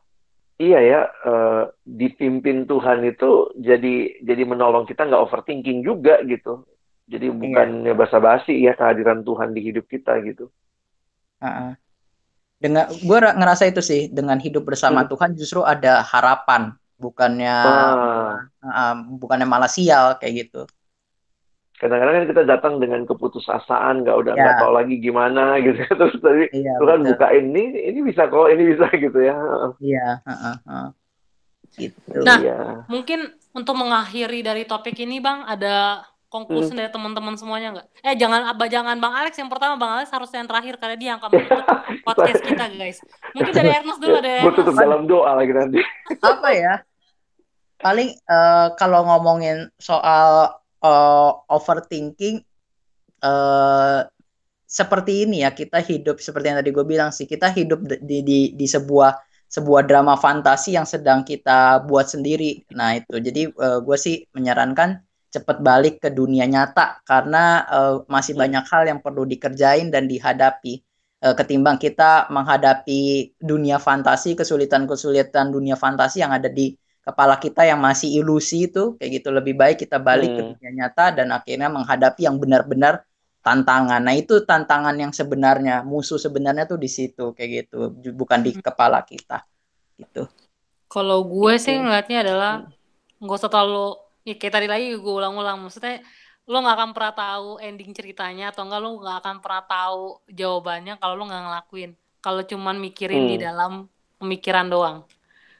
iya 0.56 0.80
ya 0.80 1.02
uh, 1.28 1.63
dipimpin 1.84 2.63
Tuhan 2.68 3.04
itu 3.04 3.52
jadi 3.60 4.24
jadi 4.24 4.44
menolong 4.48 4.88
kita 4.88 5.08
nggak 5.08 5.24
overthinking 5.30 5.84
juga 5.84 6.22
gitu. 6.24 6.63
Jadi 7.06 7.30
iya. 7.30 7.38
bukannya 7.38 7.94
basa-basi 7.94 8.65
ya 8.65 8.74
kehadiran 8.74 9.22
Tuhan 9.22 9.54
di 9.54 9.62
hidup 9.62 9.86
kita 9.86 10.18
gitu. 10.26 10.50
Uh 11.38 11.48
-uh. 11.48 11.72
Dengan 12.58 12.89
gue 12.89 13.18
ngerasa 13.20 13.70
itu 13.70 13.84
sih 13.84 14.10
dengan 14.10 14.41
hidup 14.41 14.65
bersama 14.65 15.06
hmm. 15.06 15.10
Tuhan 15.12 15.32
justru 15.38 15.62
ada 15.62 16.02
harapan 16.02 16.74
bukannya 16.96 17.58
uh. 17.68 18.36
Uh, 18.63 18.96
bukannya 19.20 19.46
malah 19.46 19.70
sial 19.70 20.15
kayak 20.18 20.48
gitu 20.48 20.63
kadang-kadang 21.76 22.16
kan 22.24 22.26
kita 22.32 22.42
datang 22.48 22.74
dengan 22.80 23.04
keputusasaan 23.04 24.08
nggak 24.08 24.16
udah 24.16 24.34
nggak 24.40 24.56
ya. 24.56 24.62
tahu 24.64 24.72
lagi 24.72 24.96
gimana 25.04 25.44
gitu 25.66 25.80
terus 25.84 26.16
tadi 26.24 26.48
ya, 26.56 26.80
Tuhan 26.80 27.04
betul. 27.04 27.10
buka 27.12 27.28
ini 27.36 27.64
ini 27.92 28.00
bisa 28.00 28.32
kok 28.32 28.48
ini 28.48 28.64
bisa 28.72 28.86
gitu 29.06 29.20
ya. 29.20 29.36
Iya 29.84 30.08
uh, 30.24 30.56
uh, 30.64 30.88
gitu. 31.76 32.24
Nah 32.24 32.40
ya. 32.40 32.60
mungkin 32.88 33.36
untuk 33.52 33.76
mengakhiri 33.76 34.40
dari 34.40 34.64
topik 34.64 34.96
ini 35.04 35.20
bang 35.20 35.44
ada 35.44 36.08
konklusi 36.32 36.76
hmm. 36.76 36.80
dari 36.80 36.90
teman-teman 36.92 37.36
semuanya 37.36 37.68
nggak? 37.76 37.88
Eh 38.04 38.16
jangan 38.16 38.42
abah 38.56 38.68
jangan 38.72 38.96
bang 39.00 39.14
Alex 39.24 39.34
yang 39.36 39.52
pertama. 39.52 39.76
Bang 39.76 39.92
Alex 40.00 40.08
harus 40.16 40.32
yang 40.32 40.48
terakhir 40.48 40.76
karena 40.80 40.96
dia 40.96 41.08
yang 41.16 41.20
akan 41.20 41.32
podcast 42.08 42.42
kita 42.44 42.66
guys. 42.72 43.00
Mungkin 43.36 43.52
dari 43.52 43.70
Ernest 43.72 44.00
dulu 44.00 44.16
ada 44.20 44.44
Gue 44.44 44.54
tutup 44.56 44.76
dalam 44.76 45.08
doa 45.08 45.32
lagi 45.36 45.52
nanti. 45.52 45.80
Apa 46.24 46.50
ya? 46.56 46.74
Paling 47.80 48.16
uh, 48.32 48.68
kalau 48.80 49.04
ngomongin 49.04 49.72
soal 49.76 50.56
uh, 50.86 51.32
overthinking 51.50 52.45
uh, 53.26 54.06
seperti 54.65 55.26
ini 55.26 55.41
ya 55.41 55.54
kita 55.54 55.82
hidup 55.82 56.21
seperti 56.21 56.54
yang 56.54 56.58
tadi 56.62 56.69
gue 56.69 56.86
bilang 56.86 57.10
sih 57.10 57.26
kita 57.26 57.50
hidup 57.54 57.82
di 57.86 58.21
di 58.21 58.39
di 58.54 58.67
sebuah 58.69 59.17
sebuah 59.45 59.86
drama 59.86 60.17
fantasi 60.17 60.76
yang 60.76 60.84
sedang 60.89 61.21
kita 61.24 61.86
buat 61.86 62.10
sendiri. 62.10 62.65
Nah 62.74 62.98
itu. 62.98 63.15
Jadi 63.21 63.41
uh, 63.56 63.80
gue 63.80 63.98
sih 63.98 64.26
menyarankan 64.36 65.00
cepat 65.32 65.60
balik 65.63 65.95
ke 66.04 66.10
dunia 66.12 66.48
nyata 66.48 67.04
karena 67.04 67.63
uh, 67.67 67.95
masih 68.08 68.36
banyak 68.36 68.63
hal 68.67 68.84
yang 68.88 69.00
perlu 69.00 69.24
dikerjain 69.24 69.93
dan 69.93 70.10
dihadapi. 70.10 70.82
Uh, 71.24 71.32
ketimbang 71.32 71.80
kita 71.80 72.28
menghadapi 72.28 73.32
dunia 73.39 73.80
fantasi 73.80 74.36
kesulitan-kesulitan 74.36 75.56
dunia 75.56 75.80
fantasi 75.80 76.19
yang 76.19 76.36
ada 76.36 76.52
di 76.52 76.76
kepala 77.06 77.38
kita 77.38 77.62
yang 77.70 77.78
masih 77.78 78.10
ilusi 78.18 78.65
itu 78.65 78.98
kayak 78.98 79.22
gitu 79.22 79.30
lebih 79.30 79.54
baik 79.54 79.78
kita 79.86 80.02
balik 80.02 80.34
hmm. 80.34 80.38
ke 80.38 80.41
dunia 80.58 80.72
nyata 80.84 81.13
dan 81.13 81.30
akhirnya 81.30 81.70
menghadapi 81.70 82.26
yang 82.26 82.41
benar-benar 82.41 83.06
tantangan. 83.46 84.02
Nah, 84.02 84.18
itu 84.18 84.41
tantangan 84.41 84.98
yang 84.98 85.13
sebenarnya, 85.13 85.86
musuh 85.86 86.18
sebenarnya 86.18 86.65
tuh 86.65 86.82
di 86.82 86.89
situ 86.89 87.30
kayak 87.38 87.70
gitu, 87.70 87.94
bukan 88.18 88.41
di 88.41 88.58
hmm. 88.58 88.65
kepala 88.65 89.06
kita. 89.06 89.46
Gitu. 90.02 90.26
Kalau 90.89 91.22
gue 91.30 91.54
gitu. 91.54 91.70
sih 91.70 91.78
ngeliatnya 91.78 92.26
adalah 92.26 92.52
hmm. 92.65 93.22
nggak 93.22 93.38
usah 93.38 93.52
terlalu 93.54 94.02
ya 94.26 94.36
kayak 94.41 94.54
tadi 94.58 94.68
lagi 94.68 94.98
gue 94.98 95.13
ulang-ulang 95.13 95.62
maksudnya 95.62 96.02
lo 96.50 96.58
nggak 96.62 96.76
akan 96.78 96.91
pernah 96.98 97.13
tahu 97.13 97.50
ending 97.62 97.94
ceritanya 97.94 98.50
atau 98.50 98.65
enggak 98.65 98.82
lo 98.82 98.89
nggak 98.98 99.18
akan 99.22 99.36
pernah 99.41 99.63
tahu 99.65 100.04
jawabannya 100.30 100.94
kalau 100.98 101.13
lo 101.13 101.24
nggak 101.30 101.44
ngelakuin 101.46 101.91
kalau 102.22 102.41
cuman 102.41 102.76
mikirin 102.82 103.22
hmm. 103.26 103.32
di 103.34 103.38
dalam 103.38 103.72
pemikiran 104.18 104.65
doang 104.65 104.98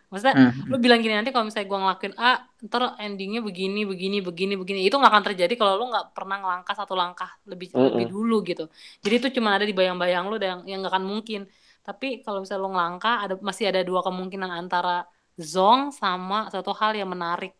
Maksudnya 0.10 0.36
hmm. 0.38 0.70
lu 0.70 0.78
bilang 0.78 1.02
gini 1.02 1.18
nanti 1.18 1.34
kalau 1.34 1.50
misalnya 1.50 1.68
gue 1.68 1.80
ngelakuin 1.82 2.14
A, 2.16 2.32
ntar 2.66 2.84
endingnya 3.02 3.42
begini, 3.42 3.82
begini, 3.84 4.18
begini, 4.22 4.54
begini. 4.56 4.80
Itu 4.86 5.02
nggak 5.02 5.12
akan 5.12 5.24
terjadi 5.34 5.54
kalau 5.58 5.82
lu 5.82 5.86
nggak 5.90 6.14
pernah 6.14 6.38
ngelangkah 6.42 6.76
satu 6.78 6.94
langkah 6.94 7.30
lebih 7.50 7.74
hmm. 7.74 7.82
lebih 7.94 8.06
dulu 8.14 8.46
gitu. 8.46 8.66
Jadi 9.02 9.14
itu 9.18 9.28
cuma 9.42 9.58
ada 9.58 9.66
di 9.66 9.74
bayang-bayang 9.74 10.30
lu 10.30 10.38
yang 10.38 10.62
yang 10.70 10.80
nggak 10.86 10.94
akan 10.94 11.06
mungkin. 11.06 11.50
Tapi 11.86 12.26
kalau 12.26 12.42
misalnya 12.42 12.64
lu 12.66 12.72
ngelangkah, 12.74 13.16
ada 13.26 13.34
masih 13.42 13.66
ada 13.70 13.82
dua 13.86 14.02
kemungkinan 14.02 14.50
antara 14.50 15.06
zong 15.38 15.94
sama 15.94 16.50
satu 16.50 16.74
hal 16.74 16.98
yang 16.98 17.10
menarik. 17.12 17.54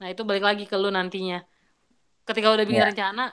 Nah 0.00 0.08
itu 0.08 0.24
balik 0.24 0.42
lagi 0.42 0.64
ke 0.64 0.74
lu 0.74 0.88
nantinya. 0.90 1.44
Ketika 2.24 2.54
udah 2.54 2.64
bikin 2.64 2.80
yeah. 2.80 2.90
rencana, 2.90 3.24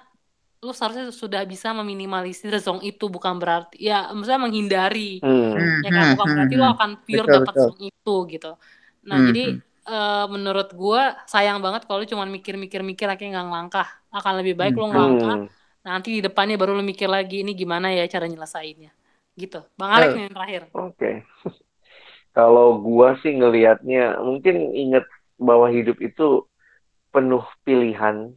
lu 0.57 0.73
seharusnya 0.73 1.13
sudah 1.13 1.45
bisa 1.45 1.69
meminimalisir 1.69 2.49
zong 2.57 2.81
itu 2.81 3.05
bukan 3.13 3.37
berarti 3.37 3.77
ya 3.77 4.09
maksudnya 4.09 4.41
menghindari 4.41 5.21
hmm. 5.21 5.85
ya 5.85 5.89
kan 5.93 6.05
bukan 6.17 6.25
hmm. 6.25 6.35
berarti 6.35 6.55
hmm. 6.57 6.61
lo 6.61 6.67
akan 6.73 6.89
pure 7.05 7.27
dapat 7.29 7.55
zong 7.61 7.79
itu 7.85 8.15
gitu 8.33 8.51
nah 9.05 9.17
hmm. 9.21 9.27
jadi 9.29 9.43
uh, 9.85 10.25
menurut 10.33 10.69
gua 10.73 11.13
sayang 11.29 11.61
banget 11.61 11.85
kalau 11.85 12.01
lu 12.01 12.09
cuma 12.09 12.25
mikir-mikir-mikir 12.25 13.05
akhirnya 13.05 13.37
nggak 13.37 13.47
ngelangkah 13.53 13.87
akan 14.09 14.33
lebih 14.41 14.57
baik 14.57 14.73
hmm. 14.73 14.81
lo 14.81 14.85
ngelangkah 14.89 15.35
hmm. 15.45 15.47
nanti 15.85 16.09
di 16.17 16.21
depannya 16.25 16.57
baru 16.57 16.73
lu 16.73 16.81
mikir 16.81 17.05
lagi 17.05 17.45
ini 17.45 17.53
gimana 17.53 17.93
ya 17.93 18.09
cara 18.09 18.25
nyelesainnya 18.25 18.89
gitu 19.37 19.61
bang 19.77 19.91
Alex 19.93 20.09
nih 20.17 20.23
yang 20.25 20.33
terakhir 20.33 20.61
oke 20.73 20.97
okay. 20.97 21.15
kalau 22.37 22.81
gua 22.81 23.13
sih 23.21 23.29
ngelihatnya 23.37 24.17
mungkin 24.25 24.73
inget 24.73 25.05
bahwa 25.37 25.69
hidup 25.69 26.01
itu 26.01 26.49
penuh 27.13 27.45
pilihan 27.61 28.33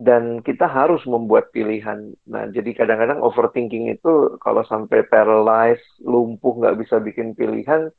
dan 0.00 0.40
kita 0.40 0.64
harus 0.66 1.04
membuat 1.04 1.52
pilihan. 1.52 2.16
Nah, 2.26 2.48
jadi 2.48 2.72
kadang-kadang 2.72 3.20
overthinking 3.20 3.92
itu 3.92 4.36
kalau 4.40 4.64
sampai 4.64 5.04
paralyzed, 5.06 5.84
lumpuh, 6.02 6.58
nggak 6.58 6.78
bisa 6.80 6.98
bikin 6.98 7.36
pilihan, 7.36 7.92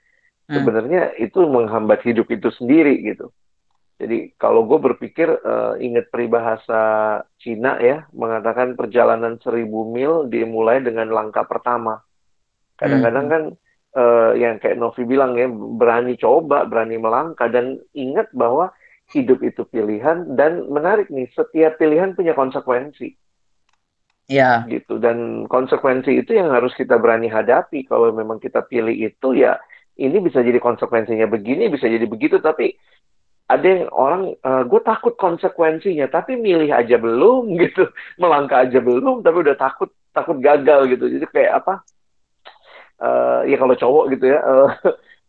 hmm. 0.49 0.53
sebenarnya 0.53 1.13
itu 1.21 1.45
menghambat 1.45 2.01
hidup 2.03 2.27
itu 2.33 2.49
sendiri 2.53 2.99
gitu. 3.05 3.29
Jadi 4.01 4.35
kalau 4.35 4.65
gue 4.67 4.79
berpikir 4.81 5.31
uh, 5.31 5.79
ingat 5.79 6.09
peribahasa 6.09 6.81
Cina 7.39 7.77
ya 7.79 8.03
mengatakan 8.11 8.73
perjalanan 8.73 9.39
seribu 9.39 9.87
mil 9.87 10.27
dimulai 10.27 10.81
dengan 10.81 11.13
langkah 11.13 11.45
pertama. 11.45 12.01
Kadang-kadang 12.75 13.25
hmm. 13.29 13.31
kan 13.31 13.43
uh, 13.95 14.31
yang 14.35 14.57
kayak 14.59 14.81
Novi 14.81 15.05
bilang 15.05 15.37
ya 15.37 15.47
berani 15.47 16.17
coba, 16.17 16.65
berani 16.65 16.97
melangkah 16.97 17.47
dan 17.47 17.79
ingat 17.93 18.27
bahwa 18.33 18.73
hidup 19.11 19.43
itu 19.43 19.67
pilihan 19.67 20.37
dan 20.39 20.71
menarik 20.71 21.11
nih 21.11 21.27
setiap 21.35 21.75
pilihan 21.75 22.15
punya 22.15 22.31
konsekuensi. 22.31 23.19
Ya. 24.31 24.63
Gitu 24.71 25.03
dan 25.03 25.49
konsekuensi 25.51 26.23
itu 26.23 26.31
yang 26.31 26.55
harus 26.55 26.71
kita 26.73 26.95
berani 26.95 27.27
hadapi. 27.27 27.83
Kalau 27.83 28.15
memang 28.15 28.39
kita 28.39 28.63
pilih 28.63 28.95
itu 28.95 29.35
ya 29.35 29.59
ini 29.99 30.23
bisa 30.23 30.39
jadi 30.39 30.57
konsekuensinya 30.63 31.27
begini 31.27 31.69
bisa 31.69 31.85
jadi 31.85 32.07
begitu 32.09 32.41
tapi 32.41 32.73
ada 33.45 33.61
yang 33.61 33.91
orang 33.93 34.33
uh, 34.41 34.63
gue 34.65 34.81
takut 34.81 35.13
konsekuensinya 35.19 36.09
tapi 36.09 36.39
milih 36.39 36.71
aja 36.71 36.95
belum 36.95 37.53
gitu. 37.63 37.91
Melangkah 38.15 38.63
aja 38.63 38.79
belum 38.79 39.21
tapi 39.21 39.37
udah 39.43 39.55
takut 39.59 39.91
takut 40.15 40.39
gagal 40.39 40.87
gitu. 40.87 41.05
Jadi 41.11 41.25
kayak 41.27 41.53
apa? 41.61 41.73
Uh, 43.03 43.43
ya 43.51 43.59
kalau 43.59 43.75
cowok 43.75 44.05
gitu 44.15 44.31
ya 44.31 44.39
uh, 44.39 44.71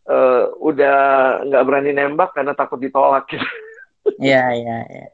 uh, 0.06 0.42
udah 0.70 0.96
nggak 1.42 1.64
berani 1.66 1.90
nembak 1.90 2.30
karena 2.30 2.54
takut 2.54 2.78
ditolak 2.78 3.26
gitu 3.26 3.42
Iya, 4.20 4.44
iya, 4.52 4.78
iya. 4.88 5.06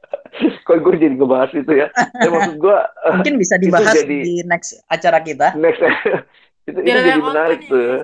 Kok 0.66 0.83
gue 0.83 0.98
jadi 0.98 1.14
ngebahas 1.14 1.50
itu 1.55 1.72
ya? 1.74 1.88
ya 1.94 2.29
maksud 2.31 2.57
gue 2.59 2.79
mungkin 3.16 3.35
bisa 3.38 3.55
dibahas 3.59 3.94
jadi, 3.94 4.18
di 4.22 4.35
next 4.46 4.83
acara 4.90 5.18
kita. 5.22 5.55
Next, 5.55 5.79
itu, 6.68 6.79
itu 6.79 6.90
jadi 6.90 7.22
menarik 7.22 7.61
tuh. 7.70 8.03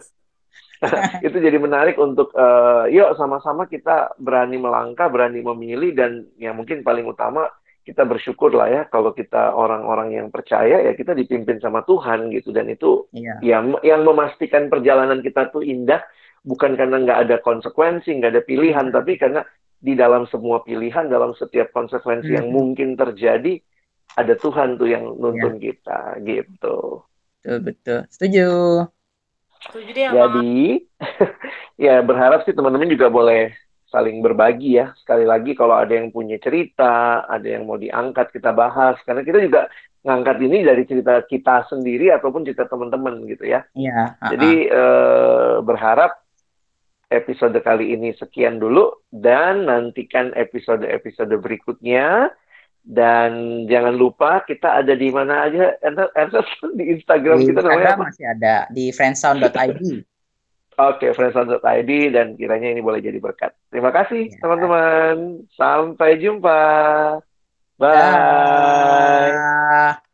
itu 1.26 1.36
jadi 1.40 1.56
menarik 1.56 1.96
untuk 1.96 2.36
uh, 2.36 2.84
yuk 2.92 3.16
sama-sama 3.16 3.64
kita 3.66 4.14
berani 4.20 4.60
melangkah, 4.60 5.08
berani 5.08 5.40
memilih 5.40 5.90
dan 5.96 6.28
yang 6.36 6.54
mungkin 6.54 6.84
paling 6.84 7.08
utama 7.08 7.48
kita 7.86 8.02
bersyukur 8.02 8.50
lah 8.50 8.66
ya 8.66 8.82
kalau 8.90 9.14
kita 9.14 9.54
orang-orang 9.54 10.18
yang 10.18 10.28
percaya 10.34 10.82
ya 10.82 10.92
kita 10.98 11.14
dipimpin 11.14 11.62
sama 11.62 11.86
Tuhan 11.86 12.34
gitu 12.34 12.50
dan 12.50 12.66
itu 12.66 13.06
iya. 13.14 13.38
yang 13.46 13.78
yang 13.86 14.02
memastikan 14.02 14.66
perjalanan 14.66 15.22
kita 15.22 15.54
tuh 15.54 15.62
indah 15.62 16.02
bukan 16.42 16.74
karena 16.74 16.98
nggak 17.06 17.20
ada 17.30 17.36
konsekuensi 17.38 18.10
nggak 18.18 18.32
ada 18.34 18.42
pilihan 18.42 18.90
tapi 18.90 19.14
karena 19.14 19.46
di 19.80 19.92
dalam 19.94 20.24
semua 20.28 20.64
pilihan, 20.64 21.06
dalam 21.06 21.36
setiap 21.36 21.70
konsekuensi 21.70 22.32
hmm. 22.32 22.38
yang 22.38 22.48
mungkin 22.50 22.96
terjadi, 22.96 23.60
ada 24.16 24.34
Tuhan 24.38 24.80
tuh 24.80 24.88
yang 24.88 25.04
nuntun 25.16 25.60
ya. 25.60 25.72
kita, 25.72 25.98
gitu. 26.24 27.04
Betul, 27.42 27.58
betul. 27.62 27.98
Setuju. 28.10 28.48
Setuju 29.66 29.90
deh, 29.92 30.08
Jadi, 30.10 30.60
ya 31.86 32.00
berharap 32.02 32.42
sih 32.46 32.54
teman-teman 32.54 32.90
juga 32.90 33.10
boleh 33.10 33.54
saling 33.90 34.20
berbagi 34.20 34.78
ya. 34.82 34.92
Sekali 34.98 35.24
lagi 35.24 35.54
kalau 35.54 35.78
ada 35.78 35.94
yang 35.94 36.10
punya 36.10 36.36
cerita, 36.42 37.24
ada 37.26 37.46
yang 37.46 37.64
mau 37.64 37.78
diangkat, 37.78 38.34
kita 38.34 38.50
bahas. 38.50 38.98
Karena 39.06 39.22
kita 39.22 39.38
juga 39.42 39.70
ngangkat 40.06 40.36
ini 40.42 40.58
dari 40.62 40.82
cerita 40.86 41.18
kita 41.26 41.66
sendiri 41.66 42.14
ataupun 42.14 42.46
cerita 42.46 42.66
teman-teman 42.70 43.26
gitu 43.26 43.46
ya. 43.46 43.66
Iya. 43.74 44.18
Jadi 44.34 44.70
eh, 44.70 45.54
berharap 45.62 46.25
episode 47.08 47.54
kali 47.62 47.94
ini 47.94 48.10
sekian 48.14 48.58
dulu 48.58 48.90
dan 49.14 49.66
nantikan 49.66 50.34
episode-episode 50.34 51.32
berikutnya 51.38 52.30
dan 52.86 53.62
jangan 53.66 53.94
lupa 53.94 54.46
kita 54.46 54.82
ada 54.82 54.94
di 54.94 55.10
mana 55.10 55.50
aja 55.50 55.74
di 56.74 56.84
Instagram 56.98 57.42
di 57.42 57.50
kita 57.50 57.62
Instagram 57.62 57.66
namanya 57.66 57.94
apa? 57.94 58.04
masih 58.10 58.24
ada 58.26 58.54
di 58.70 58.90
friendsound.id 58.94 59.82
Oke, 60.76 61.08
friendzone.id 61.16 61.90
dan 62.12 62.36
kiranya 62.36 62.68
ini 62.68 62.84
boleh 62.84 63.00
jadi 63.00 63.16
berkat. 63.16 63.56
Terima 63.72 63.88
kasih 63.96 64.28
Ya. 64.28 64.36
teman-teman. 64.44 65.40
Sampai 65.56 66.20
jumpa. 66.20 66.60
Bye. 67.80 69.32
Dah. 69.32 70.05